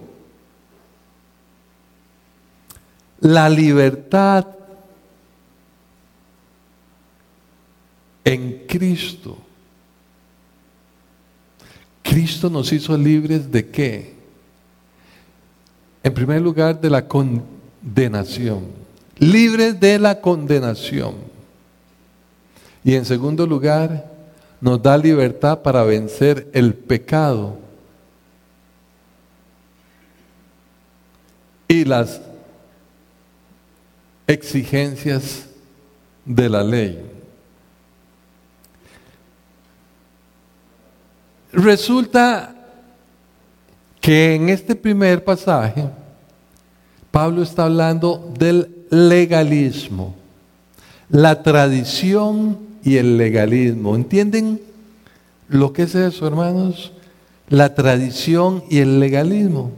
[3.22, 4.46] La libertad
[8.24, 9.38] en Cristo.
[12.04, 14.16] Cristo nos hizo libres de qué?
[16.02, 18.66] En primer lugar, de la condenación.
[19.18, 21.16] Libres de la condenación.
[22.84, 24.10] Y en segundo lugar,
[24.62, 27.58] nos da libertad para vencer el pecado
[31.68, 32.22] y las
[34.30, 35.48] exigencias
[36.24, 37.04] de la ley.
[41.52, 42.56] Resulta
[44.00, 45.90] que en este primer pasaje
[47.10, 50.14] Pablo está hablando del legalismo,
[51.10, 53.96] la tradición y el legalismo.
[53.96, 54.62] ¿Entienden
[55.48, 56.92] lo que es eso, hermanos?
[57.48, 59.72] La tradición y el legalismo.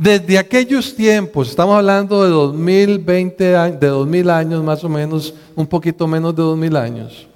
[0.00, 6.06] Desde aquellos tiempos, estamos hablando de 2020, de 2000 años más o menos, un poquito
[6.06, 7.28] menos de 2000 años,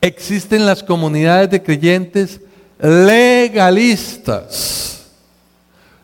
[0.00, 2.40] existen las comunidades de creyentes
[2.78, 3.82] legalistas.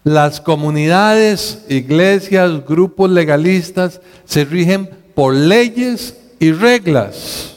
[0.02, 7.54] Las comunidades, iglesias, grupos legalistas se rigen por leyes y reglas.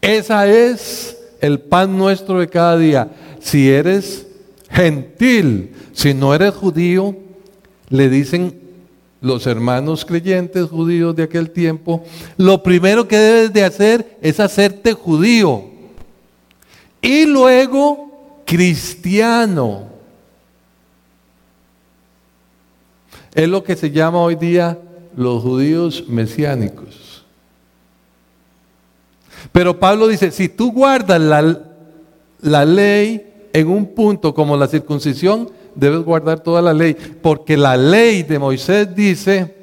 [0.00, 3.08] Esa es el pan nuestro de cada día.
[3.40, 4.29] Si eres
[4.80, 7.14] gentil, si no eres judío,
[7.88, 8.58] le dicen
[9.20, 12.02] los hermanos creyentes judíos de aquel tiempo,
[12.38, 15.64] lo primero que debes de hacer es hacerte judío
[17.02, 19.88] y luego cristiano.
[23.34, 24.78] Es lo que se llama hoy día
[25.16, 27.24] los judíos mesiánicos.
[29.52, 31.58] Pero Pablo dice, si tú guardas la,
[32.40, 37.76] la ley en un punto como la circuncisión, debes guardar toda la ley, porque la
[37.76, 39.54] ley de Moisés dice,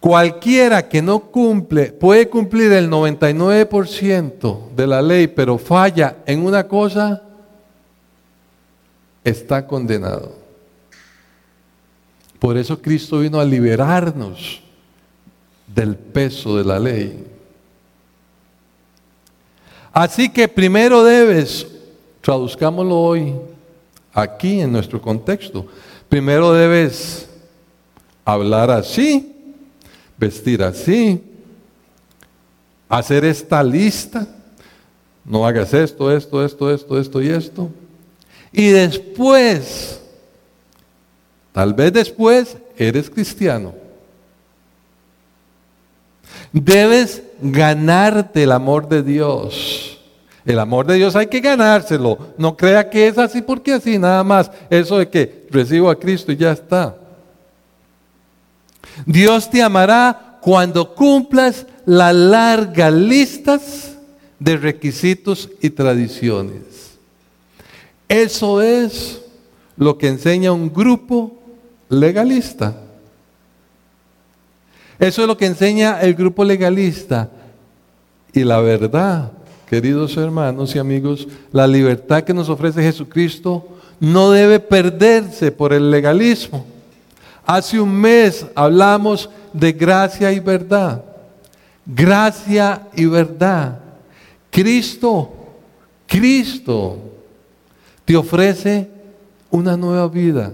[0.00, 6.68] cualquiera que no cumple, puede cumplir el 99% de la ley, pero falla en una
[6.68, 7.22] cosa,
[9.22, 10.44] está condenado.
[12.38, 14.62] Por eso Cristo vino a liberarnos
[15.66, 17.26] del peso de la ley.
[19.92, 21.66] Así que primero debes,
[22.24, 23.34] traduzcámoslo hoy,
[24.12, 25.66] aquí en nuestro contexto,
[26.08, 27.28] primero debes
[28.24, 29.36] hablar así,
[30.16, 31.22] vestir así,
[32.88, 34.26] hacer esta lista,
[35.24, 37.68] no hagas esto, esto, esto, esto, esto y esto.
[38.52, 40.00] Y después
[41.54, 43.72] Tal vez después eres cristiano.
[46.52, 49.83] Debes ganarte el amor de Dios.
[50.46, 52.18] El amor de Dios hay que ganárselo.
[52.36, 54.50] No crea que es así porque así nada más.
[54.68, 56.96] Eso de que recibo a Cristo y ya está.
[59.06, 63.96] Dios te amará cuando cumplas las largas listas
[64.38, 66.98] de requisitos y tradiciones.
[68.08, 69.22] Eso es
[69.76, 71.38] lo que enseña un grupo
[71.88, 72.76] legalista.
[74.98, 77.30] Eso es lo que enseña el grupo legalista.
[78.32, 79.32] Y la verdad,
[79.74, 83.66] queridos hermanos y amigos, la libertad que nos ofrece Jesucristo
[83.98, 86.64] no debe perderse por el legalismo.
[87.44, 91.02] Hace un mes hablamos de gracia y verdad.
[91.84, 93.80] Gracia y verdad.
[94.48, 95.32] Cristo,
[96.06, 96.96] Cristo
[98.04, 98.88] te ofrece
[99.50, 100.52] una nueva vida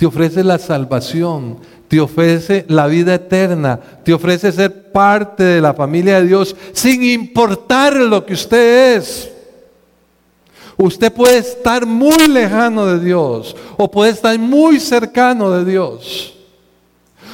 [0.00, 5.74] te ofrece la salvación, te ofrece la vida eterna, te ofrece ser parte de la
[5.74, 9.30] familia de Dios sin importar lo que usted es.
[10.76, 16.34] Usted puede estar muy lejano de Dios o puede estar muy cercano de Dios.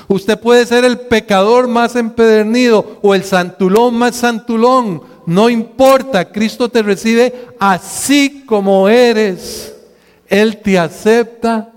[0.08, 5.02] Usted puede ser el pecador más empedernido o el santulón más santulón.
[5.26, 9.74] No importa, Cristo te recibe así como eres.
[10.28, 11.72] Él te acepta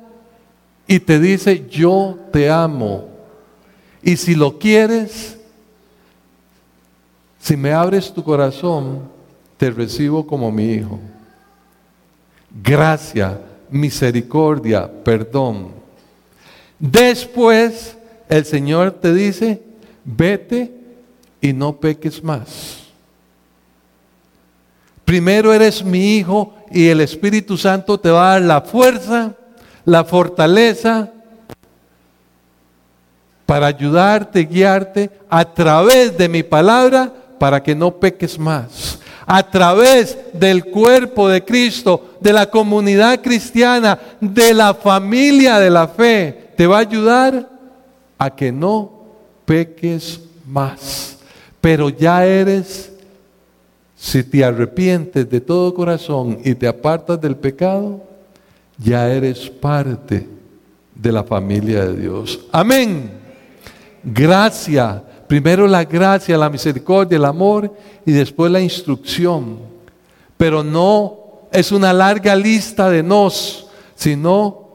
[0.87, 3.05] y te dice, yo te amo.
[4.01, 5.38] Y si lo quieres,
[7.39, 9.01] si me abres tu corazón,
[9.57, 10.99] te recibo como mi hijo.
[12.63, 15.69] Gracia, misericordia, perdón.
[16.77, 19.61] Después el Señor te dice,
[20.03, 20.71] vete
[21.41, 22.83] y no peques más.
[25.05, 29.35] Primero eres mi hijo y el Espíritu Santo te va a dar la fuerza
[29.89, 31.11] la fortaleza
[33.45, 38.99] para ayudarte, guiarte a través de mi palabra para que no peques más.
[39.25, 45.87] A través del cuerpo de Cristo, de la comunidad cristiana, de la familia de la
[45.87, 47.49] fe, te va a ayudar
[48.17, 48.91] a que no
[49.45, 51.17] peques más.
[51.61, 52.91] Pero ya eres,
[53.95, 58.01] si te arrepientes de todo corazón y te apartas del pecado,
[58.77, 60.27] ya eres parte
[60.95, 62.39] de la familia de Dios.
[62.51, 63.11] Amén.
[64.03, 65.03] Gracia.
[65.29, 67.71] Primero la gracia, la misericordia, el amor
[68.03, 69.59] y después la instrucción.
[70.37, 71.19] Pero no
[71.51, 74.69] es una larga lista de nos, sino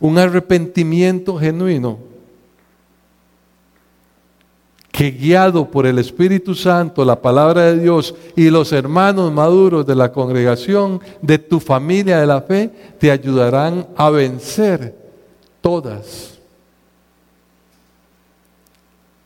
[0.00, 1.98] un arrepentimiento genuino
[4.90, 9.94] que guiado por el Espíritu Santo, la palabra de Dios y los hermanos maduros de
[9.94, 14.96] la congregación, de tu familia de la fe, te ayudarán a vencer
[15.60, 16.37] todas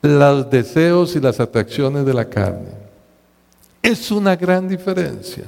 [0.02, 2.70] los deseos y las atracciones de la carne.
[3.80, 5.44] Es una gran diferencia.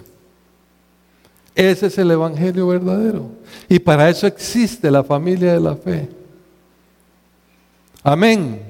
[1.55, 3.29] Ese es el Evangelio verdadero.
[3.69, 6.09] Y para eso existe la familia de la fe.
[8.03, 8.61] Amén.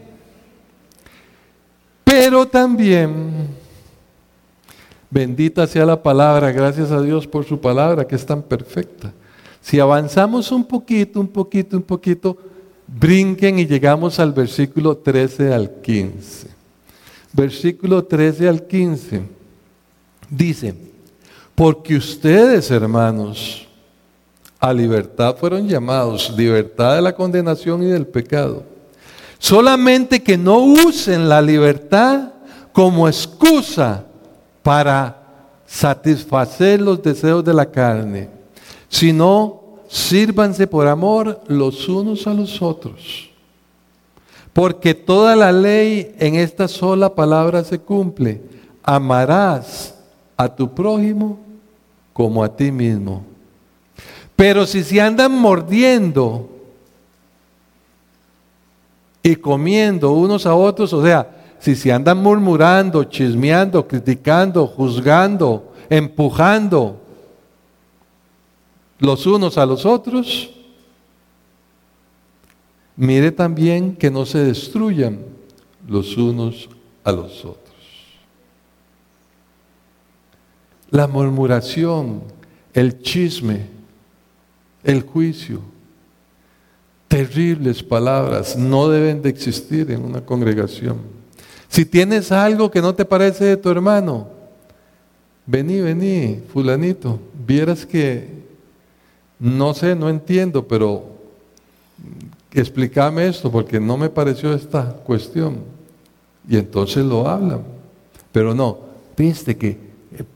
[2.05, 3.49] Pero también,
[5.11, 9.13] bendita sea la palabra, gracias a Dios por su palabra que es tan perfecta.
[9.61, 12.37] Si avanzamos un poquito, un poquito, un poquito,
[12.87, 16.49] brinquen y llegamos al versículo 13 al 15.
[17.33, 19.23] Versículo 13 al 15
[20.31, 20.75] dice,
[21.55, 23.67] porque ustedes, hermanos,
[24.59, 28.65] a libertad fueron llamados, libertad de la condenación y del pecado.
[29.39, 32.33] Solamente que no usen la libertad
[32.73, 34.05] como excusa
[34.63, 35.23] para
[35.67, 38.31] satisfacer los deseos de la carne,
[38.89, 39.64] sino
[39.95, 43.31] sírvanse por amor los unos a los otros.
[44.53, 48.43] Porque toda la ley en esta sola palabra se cumple.
[48.83, 49.95] Amarás
[50.37, 51.39] a tu prójimo
[52.13, 53.25] como a ti mismo.
[54.35, 56.51] Pero si se andan mordiendo
[59.23, 61.31] y comiendo unos a otros, o sea,
[61.61, 67.04] si se andan murmurando, chismeando, criticando, juzgando, empujando
[69.05, 70.51] los unos a los otros,
[72.97, 75.21] mire también que no se destruyan
[75.87, 76.69] los unos
[77.03, 77.65] a los otros.
[80.91, 82.23] La murmuración,
[82.73, 83.67] el chisme,
[84.83, 85.61] el juicio,
[87.09, 90.99] terribles palabras no deben de existir en una congregación.
[91.69, 94.29] Si tienes algo que no te parece de tu hermano,
[95.47, 98.44] vení, vení, fulanito, vieras que,
[99.45, 101.05] no sé, no entiendo, pero
[102.51, 105.59] explícame esto porque no me pareció esta cuestión.
[106.49, 107.63] Y entonces lo hablan.
[108.33, 108.79] Pero no,
[109.15, 109.77] viste que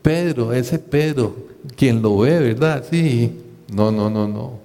[0.03, 1.35] Pedro, ese Pedro,
[1.75, 2.85] quien lo ve, ¿verdad?
[2.87, 3.35] Sí.
[3.73, 4.59] No, no, no, no.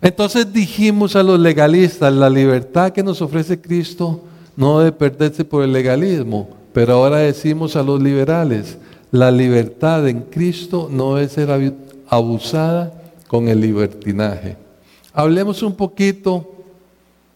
[0.00, 4.24] Entonces dijimos a los legalistas, la libertad que nos ofrece Cristo
[4.56, 8.78] no debe perderse por el legalismo, pero ahora decimos a los liberales,
[9.10, 11.74] la libertad en Cristo no debe ser
[12.08, 12.92] abusada
[13.28, 14.56] con el libertinaje.
[15.12, 16.48] Hablemos un poquito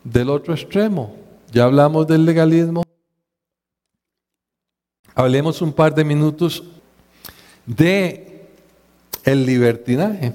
[0.02, 1.14] del otro extremo.
[1.52, 2.82] Ya hablamos del legalismo.
[5.14, 6.64] Hablemos un par de minutos
[7.66, 8.46] de
[9.24, 10.32] el libertinaje.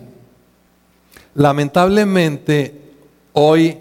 [1.33, 2.81] Lamentablemente
[3.33, 3.77] hoy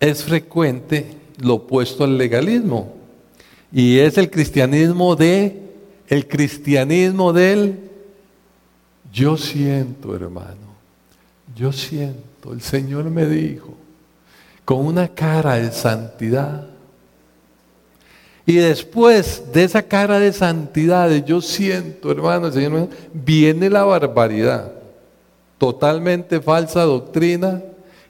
[0.00, 2.94] es frecuente lo opuesto al legalismo
[3.72, 5.62] y es el cristianismo de
[6.08, 7.78] el cristianismo del
[9.12, 10.70] yo siento, hermano.
[11.54, 13.74] Yo siento el Señor me dijo,
[14.64, 16.66] con una cara de santidad.
[18.46, 24.72] Y después de esa cara de santidad, yo siento, hermano, el Señor viene la barbaridad,
[25.58, 27.62] totalmente falsa doctrina,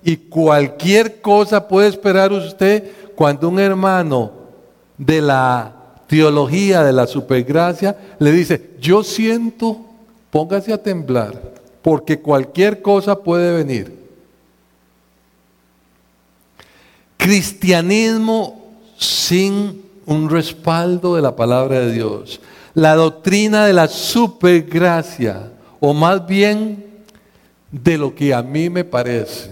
[0.03, 4.33] y cualquier cosa puede esperar usted cuando un hermano
[4.97, 5.73] de la
[6.07, 9.79] teología de la supergracia le dice, yo siento,
[10.31, 11.41] póngase a temblar,
[11.83, 14.01] porque cualquier cosa puede venir.
[17.21, 22.41] cristianismo sin un respaldo de la palabra de Dios.
[22.73, 26.85] La doctrina de la supergracia, o más bien
[27.71, 29.51] de lo que a mí me parece,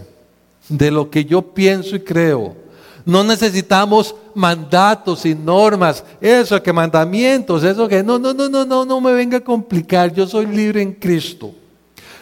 [0.69, 2.57] de lo que yo pienso y creo.
[3.05, 8.85] No necesitamos mandatos y normas, eso que mandamientos, eso que no, no, no, no, no,
[8.85, 10.13] no me venga a complicar.
[10.13, 11.53] Yo soy libre en Cristo.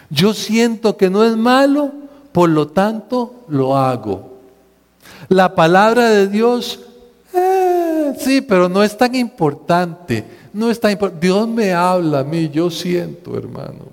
[0.09, 1.91] Yo siento que no es malo,
[2.31, 4.37] por lo tanto lo hago.
[5.29, 6.79] La palabra de Dios,
[7.35, 10.25] eh, sí, pero no es tan importante.
[10.53, 13.87] No es tan Dios me habla a mí, yo siento, hermano.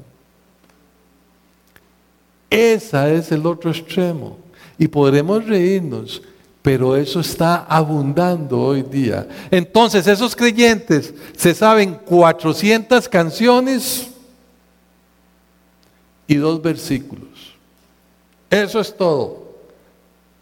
[2.49, 4.43] Esa es el otro extremo.
[4.84, 6.22] Y podremos reírnos,
[6.62, 9.26] pero eso está abundando hoy día.
[9.50, 14.10] Entonces, esos creyentes se saben 400 canciones
[16.28, 17.30] y dos versículos.
[18.50, 19.54] Eso es todo.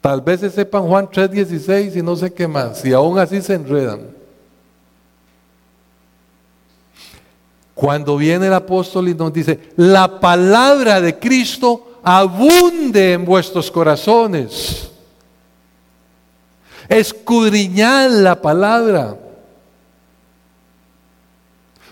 [0.02, 3.54] Tal vez se sepan Juan 3:16 y no sé qué más, y aún así se
[3.54, 4.08] enredan.
[7.76, 14.91] Cuando viene el apóstol y nos dice, la palabra de Cristo abunde en vuestros corazones.
[16.89, 19.18] Escudriñad la palabra.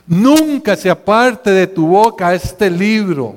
[0.06, 3.36] Nunca se aparte de tu boca este libro.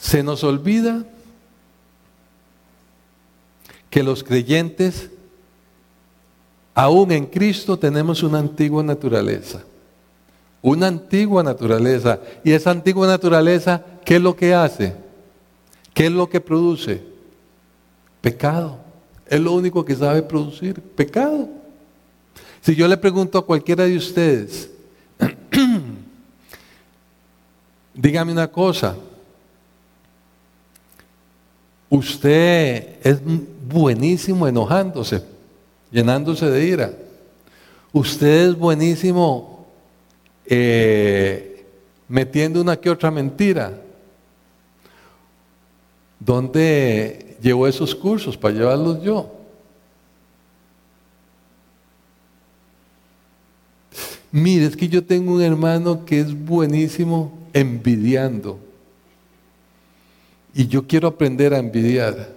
[0.00, 1.04] Se nos olvida
[3.88, 5.11] que los creyentes,
[6.74, 9.62] aún en Cristo, tenemos una antigua naturaleza.
[10.60, 12.20] Una antigua naturaleza.
[12.44, 14.94] Y esa antigua naturaleza, ¿qué es lo que hace?
[15.92, 17.02] ¿Qué es lo que produce?
[18.20, 18.78] Pecado.
[19.26, 20.80] Es lo único que sabe producir.
[20.80, 21.48] Pecado.
[22.60, 24.70] Si yo le pregunto a cualquiera de ustedes,
[27.94, 28.94] dígame una cosa,
[31.90, 33.20] usted es
[33.68, 35.22] buenísimo enojándose,
[35.92, 36.92] llenándose de ira.
[37.92, 39.66] Usted es buenísimo
[40.46, 41.64] eh,
[42.08, 43.78] metiendo una que otra mentira.
[46.18, 49.30] ¿Dónde llevo esos cursos para llevarlos yo?
[54.30, 58.58] Mire, es que yo tengo un hermano que es buenísimo envidiando.
[60.54, 62.30] Y yo quiero aprender a envidiar,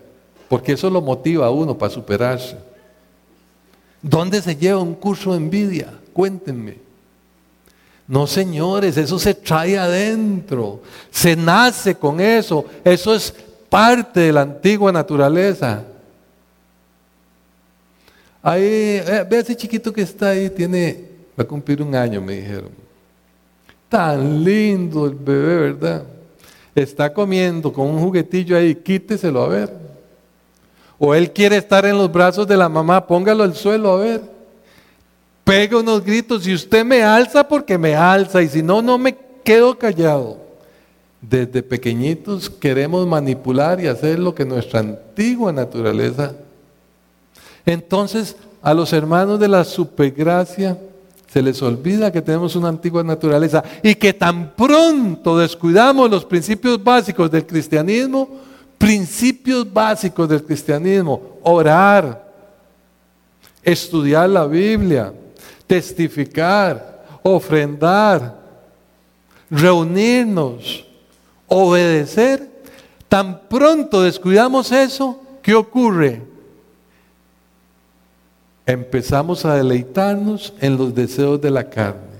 [0.49, 2.57] porque eso lo motiva a uno para superarse.
[4.07, 5.91] ¿Dónde se lleva un curso de envidia?
[6.13, 6.77] Cuéntenme.
[8.07, 10.81] No, señores, eso se trae adentro.
[11.09, 12.65] Se nace con eso.
[12.83, 13.33] Eso es
[13.67, 15.83] parte de la antigua naturaleza.
[18.43, 21.03] Ahí, eh, ve ese chiquito que está ahí, tiene,
[21.37, 22.69] va a cumplir un año, me dijeron.
[23.89, 26.03] Tan lindo el bebé, ¿verdad?
[26.75, 29.84] Está comiendo con un juguetillo ahí, quíteselo a ver.
[30.97, 34.21] O él quiere estar en los brazos de la mamá, póngalo al suelo a ver.
[35.43, 39.15] Pega unos gritos y usted me alza porque me alza y si no, no me
[39.43, 40.37] quedo callado.
[41.21, 46.33] Desde pequeñitos queremos manipular y hacer lo que nuestra antigua naturaleza.
[47.65, 50.77] Entonces, a los hermanos de la supergracia
[51.27, 56.81] se les olvida que tenemos una antigua naturaleza y que tan pronto descuidamos los principios
[56.83, 58.29] básicos del cristianismo,
[58.78, 62.23] principios básicos del cristianismo, orar,
[63.63, 65.13] estudiar la Biblia,
[65.67, 68.39] testificar, ofrendar,
[69.49, 70.86] reunirnos,
[71.47, 72.49] obedecer,
[73.09, 76.21] tan pronto descuidamos eso, ¿qué ocurre?
[78.65, 82.15] Empezamos a deleitarnos en los deseos de la carne.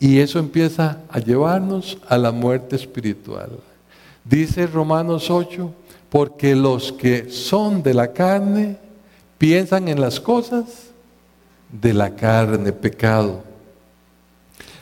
[0.00, 3.50] Y eso empieza a llevarnos a la muerte espiritual.
[4.24, 5.70] Dice Romanos 8,
[6.08, 8.78] porque los que son de la carne
[9.36, 10.64] piensan en las cosas
[11.70, 13.42] de la carne, pecado.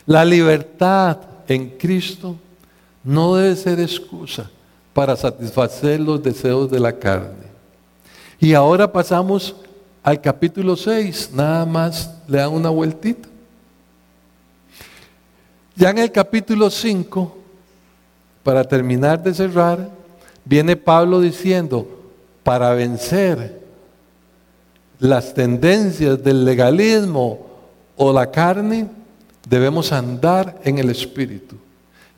[0.05, 1.17] La libertad
[1.47, 2.35] en Cristo
[3.03, 4.49] no debe ser excusa
[4.93, 7.51] para satisfacer los deseos de la carne.
[8.39, 9.55] Y ahora pasamos
[10.03, 13.27] al capítulo 6, nada más le dan una vueltita.
[15.75, 17.42] Ya en el capítulo 5,
[18.43, 19.89] para terminar de cerrar,
[20.45, 21.87] viene Pablo diciendo,
[22.43, 23.61] para vencer
[24.99, 27.47] las tendencias del legalismo
[27.95, 28.87] o la carne,
[29.47, 31.55] debemos andar en el Espíritu.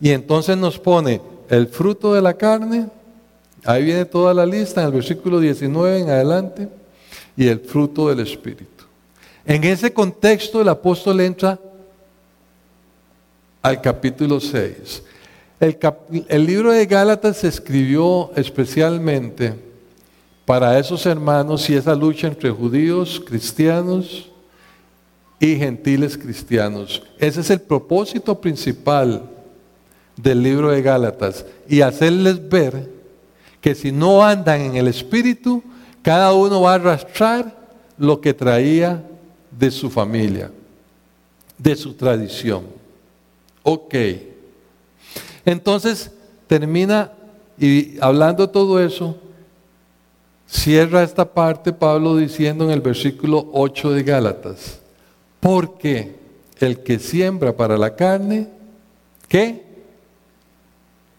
[0.01, 2.89] Y entonces nos pone el fruto de la carne,
[3.63, 6.69] ahí viene toda la lista, en el versículo 19 en adelante,
[7.37, 8.85] y el fruto del Espíritu.
[9.45, 11.59] En ese contexto el apóstol entra
[13.61, 15.03] al capítulo 6.
[15.59, 19.55] El, libro de Gálatas se escribió especialmente
[20.45, 24.29] para esos hermanos y esa lucha entre judíos, cristianos,
[25.39, 27.03] y gentiles cristianos.
[27.19, 29.29] Ese es el propósito principal
[30.15, 32.89] del libro de Gálatas y hacerles ver
[33.59, 35.63] que si no andan en el Espíritu,
[36.01, 37.55] cada uno va a arrastrar
[37.97, 39.03] lo que traía
[39.51, 40.51] de su familia,
[41.57, 42.63] de su tradición.
[43.63, 43.95] Ok.
[45.45, 46.11] Entonces
[46.47, 47.11] termina
[47.57, 49.15] y hablando todo eso,
[50.47, 54.79] cierra esta parte Pablo diciendo en el versículo 8 de Gálatas,
[55.39, 56.15] porque
[56.59, 58.49] el que siembra para la carne,
[59.27, 59.63] ¿qué?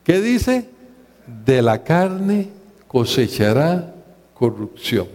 [0.05, 0.69] ¿Qué dice?
[1.45, 2.51] De la carne
[2.87, 3.95] cosechará
[4.35, 5.09] corrupción.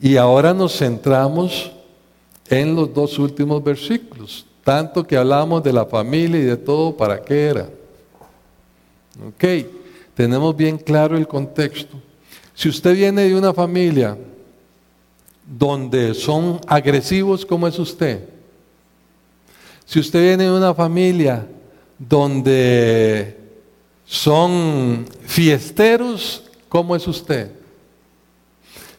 [0.00, 1.70] Y ahora nos centramos
[2.48, 7.20] en los dos últimos versículos, tanto que hablamos de la familia y de todo, ¿para
[7.22, 7.68] qué era?
[9.28, 9.44] Ok,
[10.14, 12.00] tenemos bien claro el contexto.
[12.54, 14.16] Si usted viene de una familia
[15.46, 18.28] donde son agresivos como es usted,
[19.84, 21.46] si usted viene de una familia
[21.98, 23.36] donde
[24.06, 27.50] son fiesteros, ¿cómo es usted?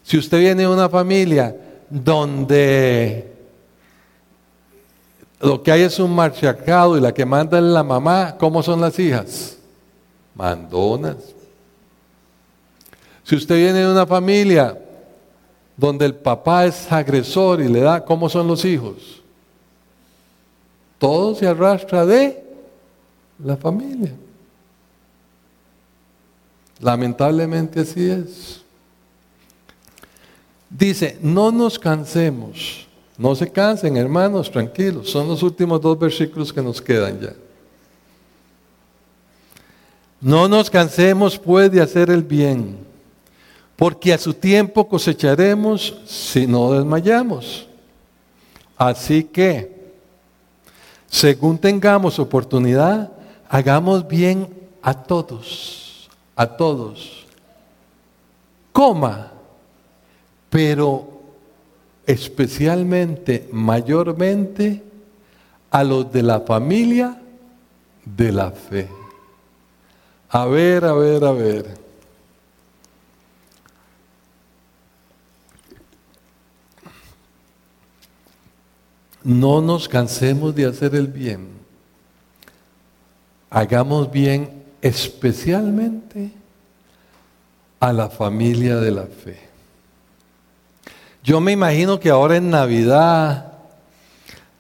[0.04, 1.56] Si usted viene de una familia
[1.90, 3.33] donde
[5.44, 8.80] lo que hay es un marchacado y la que manda es la mamá, ¿cómo son
[8.80, 9.58] las hijas?
[10.34, 11.18] Mandonas.
[13.24, 14.78] Si usted viene de una familia
[15.76, 19.22] donde el papá es agresor y le da, ¿cómo son los hijos?
[20.98, 22.42] Todo se arrastra de
[23.44, 24.14] la familia.
[26.80, 28.62] Lamentablemente así es.
[30.70, 32.88] Dice, no nos cansemos.
[33.18, 35.10] No se cansen, hermanos, tranquilos.
[35.10, 37.34] Son los últimos dos versículos que nos quedan ya.
[40.20, 42.78] No nos cansemos pues de hacer el bien,
[43.76, 47.68] porque a su tiempo cosecharemos si no desmayamos.
[48.78, 49.92] Así que,
[51.08, 53.12] según tengamos oportunidad,
[53.50, 54.48] hagamos bien
[54.82, 57.26] a todos, a todos.
[58.72, 59.32] Coma,
[60.50, 61.13] pero
[62.06, 64.84] especialmente, mayormente,
[65.72, 67.20] a los de la familia
[68.06, 68.90] de la fe.
[70.30, 71.84] A ver, a ver, a ver.
[79.24, 81.48] No nos cansemos de hacer el bien.
[83.50, 86.32] Hagamos bien especialmente
[87.80, 89.53] a la familia de la fe.
[91.24, 93.54] Yo me imagino que ahora en Navidad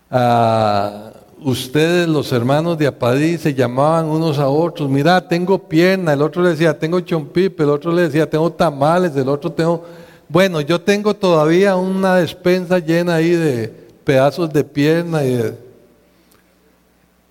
[0.09, 1.11] ah,
[1.41, 6.41] ustedes, los hermanos de Apadí, se llamaban unos a otros, mira, tengo pierna, el otro
[6.41, 9.83] le decía, tengo chompipe, el otro le decía, tengo tamales, el otro tengo...
[10.29, 13.67] Bueno, yo tengo todavía una despensa llena ahí de
[14.05, 15.53] pedazos de pierna y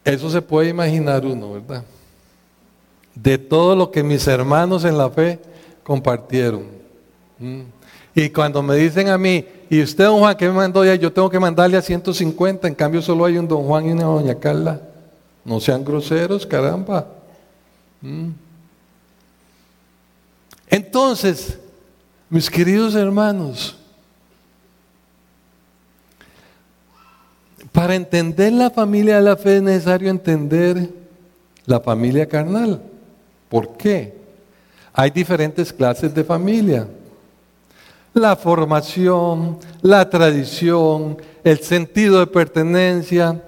[0.05, 1.85] Eso se puede imaginar uno, ¿verdad?
[3.15, 5.39] De todo lo que mis hermanos en la fe
[5.83, 6.65] compartieron.
[7.39, 7.63] Mm.
[8.15, 10.95] Y cuando me dicen a mí, ¿y usted, don Juan, qué me mandó ya?
[10.95, 14.05] Yo tengo que mandarle a 150, en cambio solo hay un don Juan y una
[14.05, 14.81] doña Carla.
[15.45, 17.07] No sean groseros, caramba.
[18.03, 18.31] Mm.
[20.69, 21.59] Entonces,
[22.29, 23.77] mis queridos hermanos,
[27.73, 30.91] para entender la familia de la fe es necesario entender
[31.65, 32.83] la familia carnal.
[33.49, 34.15] ¿Por qué?
[34.93, 36.87] Hay diferentes clases de familia
[38.15, 43.43] la formación, la tradición, el sentido de pertenencia,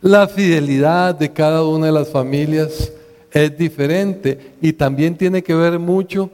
[0.00, 2.92] la fidelidad de cada una de las familias
[3.30, 6.30] es diferente y también tiene que ver mucho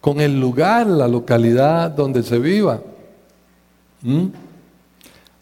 [0.00, 2.80] con el lugar, la localidad donde se viva.
[4.02, 4.26] ¿Mm?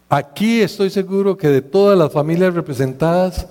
[0.09, 3.47] Aquí estoy seguro que de todas las familias representadas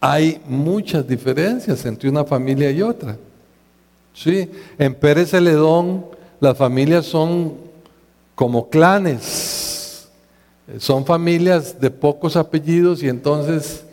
[0.00, 3.16] hay muchas diferencias entre una familia y otra.
[4.12, 4.50] ¿Sí?
[4.78, 7.54] En Pérez Celedón las familias son
[8.34, 10.08] como clanes,
[10.78, 13.84] son familias de pocos apellidos y entonces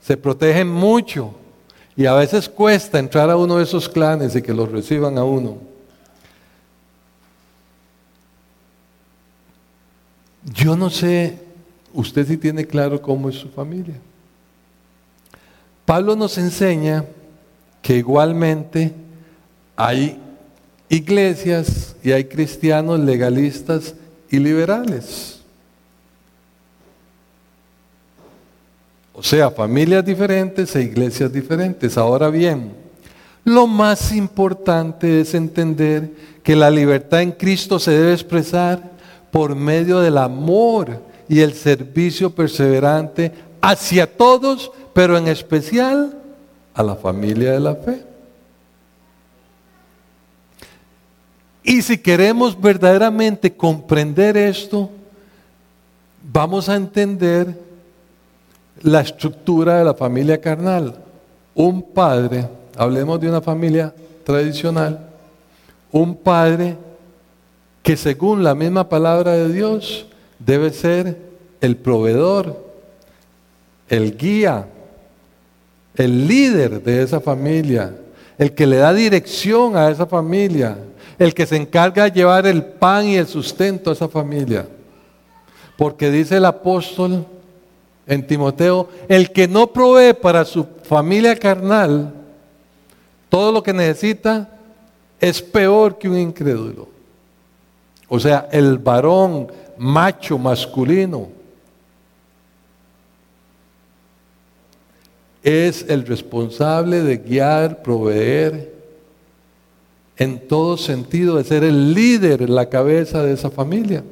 [0.00, 1.34] se protegen mucho.
[1.96, 5.24] Y a veces cuesta entrar a uno de esos clanes y que los reciban a
[5.24, 5.58] uno.
[10.44, 11.38] Yo no sé,
[11.92, 13.96] usted si tiene claro cómo es su familia.
[15.84, 17.04] Pablo nos enseña
[17.82, 18.92] que igualmente
[19.74, 20.20] hay
[20.88, 23.94] iglesias y hay cristianos legalistas
[24.30, 25.40] y liberales.
[29.12, 31.98] O sea, familias diferentes e iglesias diferentes.
[31.98, 32.72] Ahora bien,
[33.44, 36.12] lo más importante es entender
[36.42, 38.80] que la libertad en Cristo se debe expresar
[39.30, 46.16] por medio del amor y el servicio perseverante hacia todos, pero en especial
[46.74, 48.07] a la familia de la fe.
[51.68, 54.88] Y si queremos verdaderamente comprender esto,
[56.32, 57.60] vamos a entender
[58.80, 60.96] la estructura de la familia carnal.
[61.54, 63.94] Un padre, hablemos de una familia
[64.24, 65.10] tradicional,
[65.92, 66.78] un padre
[67.82, 70.06] que según la misma palabra de Dios
[70.38, 71.18] debe ser
[71.60, 72.64] el proveedor,
[73.90, 74.68] el guía,
[75.96, 77.94] el líder de esa familia,
[78.38, 80.78] el que le da dirección a esa familia,
[81.18, 84.68] el que se encarga de llevar el pan y el sustento a esa familia.
[85.76, 87.26] Porque dice el apóstol
[88.06, 92.14] en Timoteo, el que no provee para su familia carnal,
[93.28, 94.48] todo lo que necesita
[95.20, 96.88] es peor que un incrédulo.
[98.08, 101.28] O sea, el varón macho, masculino,
[105.42, 108.77] es el responsable de guiar, proveer,
[110.18, 114.02] en todo sentido, de ser el líder, la cabeza de esa familia.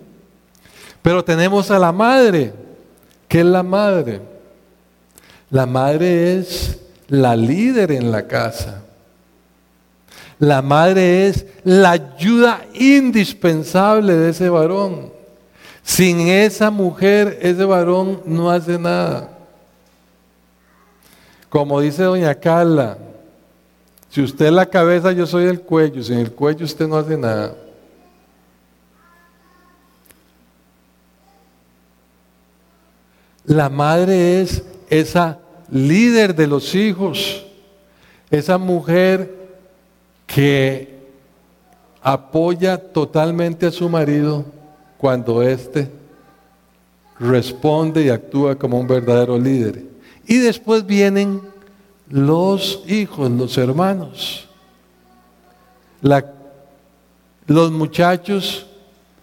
[1.02, 2.52] Pero tenemos a la madre.
[3.28, 4.20] ¿Qué es la madre?
[5.50, 6.78] La madre es
[7.09, 8.82] la líder en la casa.
[10.38, 15.12] La madre es la ayuda indispensable de ese varón.
[15.82, 19.30] Sin esa mujer, ese varón no hace nada.
[21.48, 22.98] Como dice doña Carla,
[24.16, 26.02] si usted es la cabeza, yo soy el cuello.
[26.02, 27.54] Sin el cuello usted no hace nada.
[33.44, 35.38] La madre es esa
[35.70, 37.44] líder de los hijos,
[38.30, 39.34] esa mujer
[40.26, 40.96] que
[42.00, 44.46] apoya totalmente a su marido
[44.96, 45.90] cuando éste
[47.20, 49.84] responde y actúa como un verdadero líder.
[50.26, 51.54] Y después vienen
[52.09, 54.46] los hijos, los hermanos,
[57.46, 58.66] los muchachos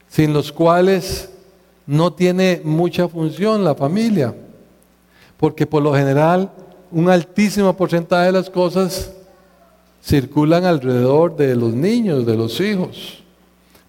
[0.10, 1.30] sin los cuales
[1.86, 4.36] no tiene mucha función la familia,
[5.38, 6.52] porque por lo general
[6.92, 9.12] un altísimo porcentaje de las cosas
[10.04, 13.24] circulan alrededor de los niños, de los hijos,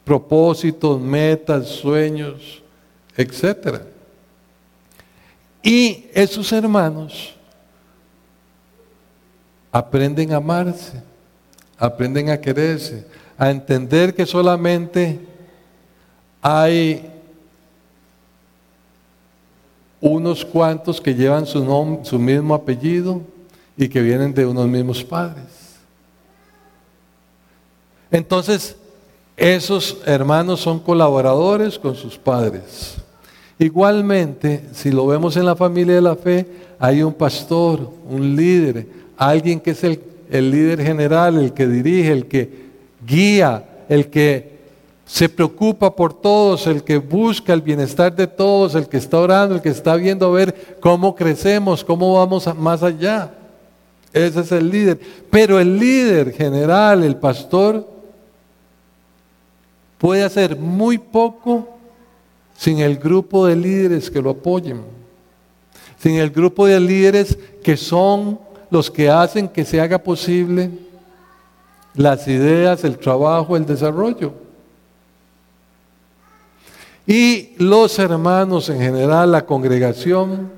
[0.05, 2.62] propósitos, metas, sueños,
[3.16, 3.80] etc.
[5.62, 7.34] Y esos hermanos
[9.75, 11.03] aprenden a amarse,
[11.77, 13.05] aprenden a quererse,
[13.37, 15.18] a entender que solamente
[16.41, 17.11] hay
[20.01, 23.20] unos cuantos que llevan su, su mismo apellido
[23.77, 25.75] y que vienen de unos mismos padres.
[28.12, 28.77] Entonces,
[29.37, 32.95] esos hermanos son colaboradores con sus padres.
[33.59, 36.47] Igualmente, si lo vemos en la familia de la fe,
[36.79, 40.00] hay un pastor, un líder, alguien que es el,
[40.30, 42.64] el líder general, el que dirige, el que
[43.06, 44.54] guía, el que
[45.06, 49.54] se preocupa por todos, el que busca el bienestar de todos, el que está orando,
[49.54, 53.32] el que está viendo a ver cómo crecemos, cómo vamos más allá.
[54.12, 54.98] Ese es el líder.
[55.30, 57.86] Pero el líder general, el pastor,
[59.98, 61.68] puede hacer muy poco
[62.56, 64.82] sin el grupo de líderes que lo apoyen,
[65.98, 68.38] sin el grupo de líderes que son
[68.75, 70.68] los que hacen que se haga posible
[71.95, 74.35] las ideas, el trabajo, el desarrollo.
[77.07, 80.51] Y los hermanos en general, la congregación,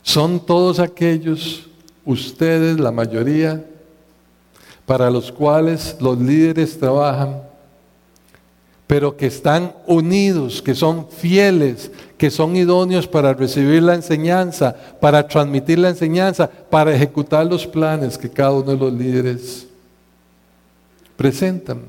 [0.00, 1.68] son todos aquellos,
[2.06, 3.62] ustedes, la mayoría,
[4.86, 7.42] para los cuales los líderes trabajan
[8.90, 15.28] pero que están unidos, que son fieles, que son idóneos para recibir la enseñanza, para
[15.28, 19.68] transmitir la enseñanza, para ejecutar los planes que cada uno de los líderes
[21.16, 21.82] presentan.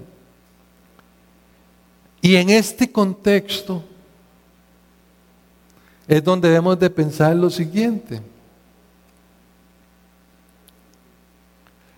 [2.22, 3.84] Y en este contexto
[6.08, 8.22] es donde debemos de pensar lo siguiente.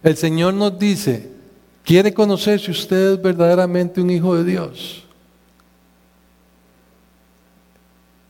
[0.01, 1.29] El Señor nos dice,
[1.83, 5.03] ¿Quiere conocer si usted es verdaderamente un hijo de Dios?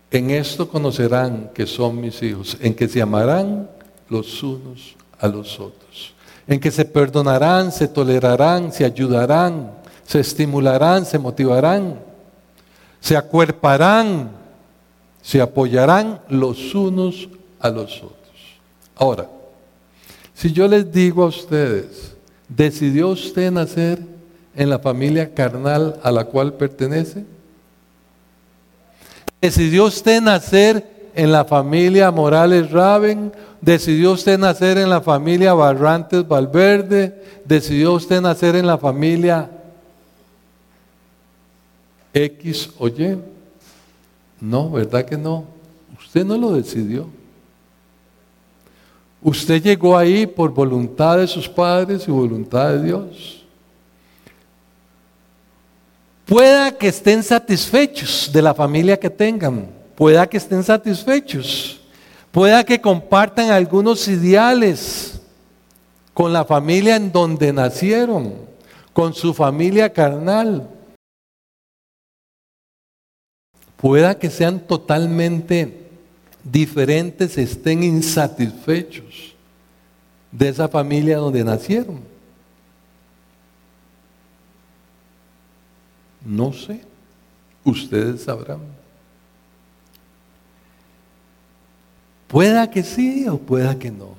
[0.10, 3.70] En esto conocerán que son mis hijos, en que se amarán
[4.10, 6.14] los unos a los otros,
[6.48, 9.72] en que se perdonarán, se tolerarán, se ayudarán,
[10.04, 12.00] se estimularán, se motivarán,
[13.00, 14.32] se acuerparán,
[15.22, 17.30] se apoyarán los unos
[17.60, 18.20] a los otros.
[18.96, 19.30] Ahora,
[20.34, 22.13] si yo les digo a ustedes,
[22.56, 24.00] ¿Decidió usted nacer
[24.56, 27.26] en la familia carnal a la cual pertenece?
[29.42, 33.34] ¿Decidió usted nacer en la familia Morales Raven?
[33.60, 37.24] ¿Decidió usted nacer en la familia Barrantes Valverde?
[37.44, 39.50] ¿Decidió usted nacer en la familia
[42.14, 43.18] X o Y?
[44.40, 45.46] No, ¿verdad que no?
[45.98, 47.08] Usted no lo decidió.
[49.24, 53.44] Usted llegó ahí por voluntad de sus padres y voluntad de Dios.
[56.26, 61.80] Pueda que estén satisfechos de la familia que tengan, pueda que estén satisfechos,
[62.32, 65.22] pueda que compartan algunos ideales
[66.14, 68.36] con la familia en donde nacieron,
[68.92, 70.70] con su familia carnal.
[73.78, 75.83] Pueda que sean totalmente
[76.44, 79.34] diferentes estén insatisfechos.
[80.34, 82.00] de esa familia donde nacieron?
[86.26, 86.82] No sé,
[87.64, 88.60] ustedes sabrán.
[92.28, 94.16] Pueda que sí o pueda que no.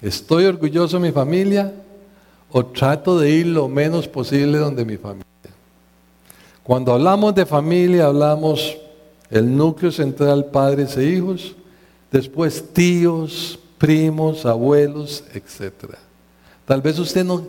[0.00, 1.74] ¿Estoy orgulloso de mi familia
[2.50, 5.24] o trato de ir lo menos posible donde mi familia?
[6.62, 8.76] Cuando hablamos de familia, hablamos
[9.30, 11.56] el núcleo central, padres e hijos,
[12.10, 15.94] después tíos, primos, abuelos, etc.
[16.64, 17.46] Tal vez usted no,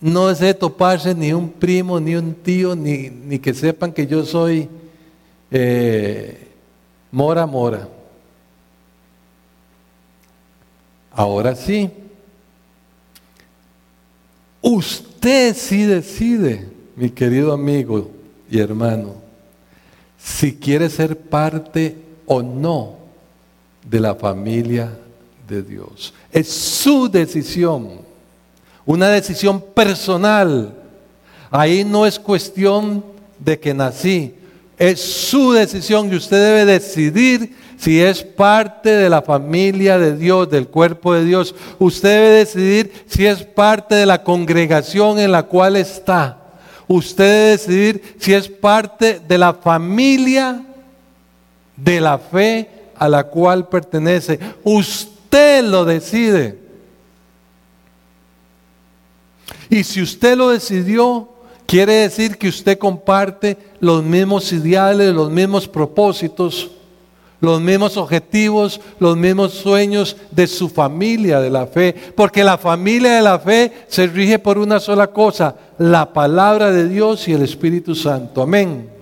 [0.00, 4.24] no desee toparse ni un primo, ni un tío, ni, ni que sepan que yo
[4.24, 4.68] soy
[5.50, 6.48] eh,
[7.10, 7.88] mora mora.
[11.10, 11.90] Ahora sí,
[14.60, 18.10] usted sí decide, mi querido amigo
[18.48, 19.14] y hermano,
[20.16, 21.96] si quiere ser parte
[22.26, 22.98] o no
[23.88, 24.90] de la familia
[25.48, 26.12] de Dios.
[26.30, 27.88] Es su decisión,
[28.84, 30.74] una decisión personal.
[31.50, 33.04] Ahí no es cuestión
[33.38, 34.34] de que nací,
[34.76, 40.50] es su decisión y usted debe decidir si es parte de la familia de Dios,
[40.50, 41.54] del cuerpo de Dios.
[41.78, 46.38] Usted debe decidir si es parte de la congregación en la cual está.
[46.86, 50.62] Usted debe decidir si es parte de la familia
[51.76, 54.38] de la fe a la cual pertenece.
[54.64, 56.58] Usted lo decide.
[59.70, 61.28] Y si usted lo decidió,
[61.66, 66.70] quiere decir que usted comparte los mismos ideales, los mismos propósitos
[67.40, 73.16] los mismos objetivos, los mismos sueños de su familia de la fe, porque la familia
[73.16, 77.42] de la fe se rige por una sola cosa, la palabra de Dios y el
[77.42, 78.42] Espíritu Santo.
[78.42, 78.97] Amén.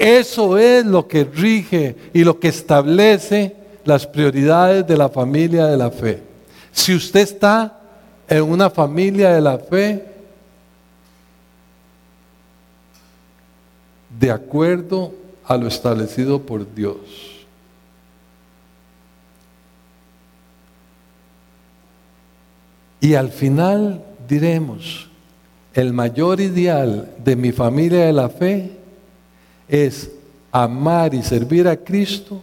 [0.00, 5.76] Eso es lo que rige y lo que establece las prioridades de la familia de
[5.76, 6.22] la fe.
[6.72, 7.78] Si usted está
[8.26, 10.06] en una familia de la fe,
[14.18, 15.12] de acuerdo
[15.44, 16.96] a lo establecido por Dios.
[23.02, 25.10] Y al final diremos,
[25.74, 28.79] el mayor ideal de mi familia de la fe
[29.70, 30.10] es
[30.50, 32.42] amar y servir a Cristo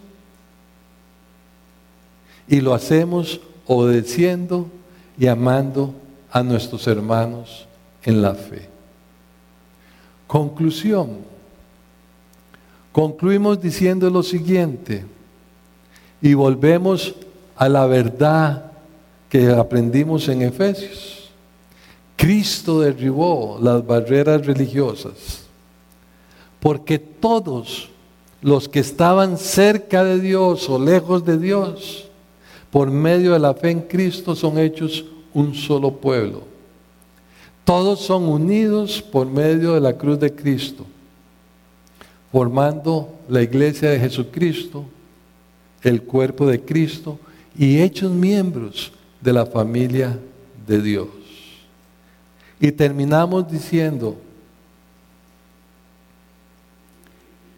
[2.47, 4.67] y lo hacemos obedeciendo
[5.19, 5.93] y amando
[6.31, 7.67] a nuestros hermanos
[8.03, 8.69] en la fe.
[10.25, 11.17] Conclusión.
[12.93, 15.05] Concluimos diciendo lo siguiente
[16.21, 17.13] y volvemos
[17.57, 18.71] a la verdad
[19.29, 21.29] que aprendimos en Efesios.
[22.15, 25.46] Cristo derribó las barreras religiosas
[26.67, 27.87] porque todos
[28.41, 32.09] los que estaban cerca de Dios o lejos de Dios,
[32.71, 36.43] por medio de la fe en Cristo, son hechos un solo pueblo.
[37.63, 40.85] Todos son unidos por medio de la cruz de Cristo
[42.33, 44.83] formando la iglesia de Jesucristo,
[45.81, 47.17] el cuerpo de Cristo
[47.57, 48.91] y hechos miembros
[49.21, 50.19] de la familia
[50.67, 51.07] de Dios.
[52.59, 54.17] Y terminamos diciendo,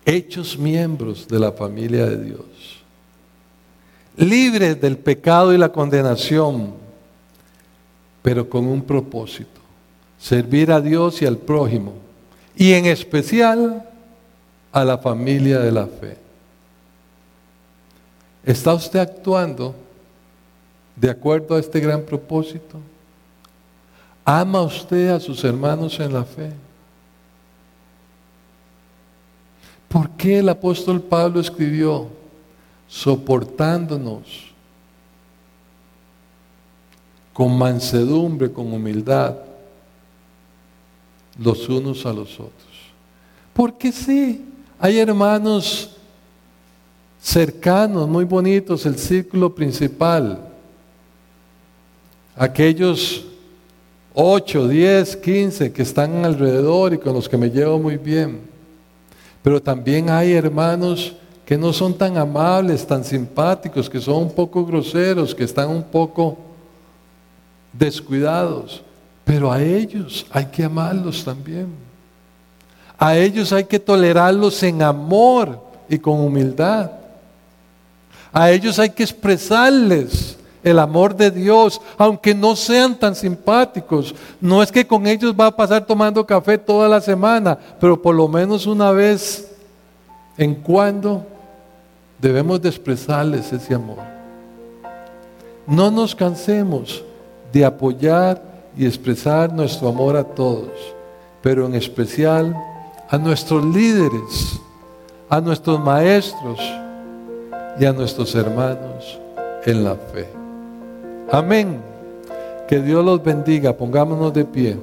[0.09, 2.45] hechos miembros de la familia de Dios,
[4.17, 6.73] libres del pecado y la condenación,
[8.21, 9.61] pero con un propósito,
[10.17, 11.93] servir a Dios y al prójimo,
[12.55, 13.87] y en especial
[14.71, 16.17] a la familia de la fe.
[18.43, 19.75] ¿Está usted actuando
[20.95, 22.79] de acuerdo a este gran propósito?
[24.25, 26.51] ¿Ama usted a sus hermanos en la fe?
[29.87, 32.09] ¿Por qué el apóstol Pablo escribió
[32.89, 34.49] soportándonos
[37.33, 39.37] con mansedumbre, con humildad,
[41.41, 42.51] los unos a los otros?
[43.53, 44.45] Porque sí,
[44.77, 45.95] hay hermanos
[47.21, 50.47] cercanos, muy bonitos, el círculo principal.
[52.35, 53.25] Aquellos
[54.13, 58.48] 8, 10, 15 que están alrededor y con los que me llevo muy bien.
[59.49, 61.11] Pero también hay hermanos
[61.43, 65.81] que no son tan amables, tan simpáticos, que son un poco groseros, que están un
[65.81, 66.37] poco
[67.73, 68.83] descuidados.
[69.25, 71.69] Pero a ellos hay que amarlos también.
[72.95, 76.91] A ellos hay que tolerarlos en amor y con humildad.
[78.31, 84.13] A ellos hay que expresarles el amor de Dios, aunque no sean tan simpáticos.
[84.41, 88.15] No es que con ellos va a pasar tomando café toda la semana, pero por
[88.15, 89.49] lo menos una vez
[90.37, 91.25] en cuando
[92.19, 93.97] debemos de expresarles ese amor.
[95.67, 97.03] no nos cansemos
[97.53, 98.41] de apoyar
[98.75, 100.71] y expresar nuestro amor a todos,
[101.43, 102.55] pero en especial
[103.07, 104.59] a nuestros líderes,
[105.29, 106.59] a nuestros maestros
[107.79, 109.19] y a nuestros hermanos
[109.65, 110.38] en la fe.
[111.31, 111.79] Amén.
[112.67, 113.77] Que Dios los bendiga.
[113.77, 114.79] Pongámonos de pie.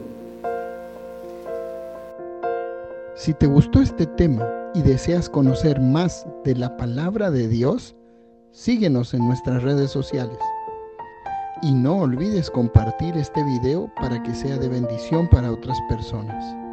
[3.16, 7.96] Si te gustó este tema y deseas conocer más de la palabra de Dios,
[8.52, 10.38] síguenos en nuestras redes sociales.
[11.62, 16.65] Y no olvides compartir este video para que sea de bendición para otras personas.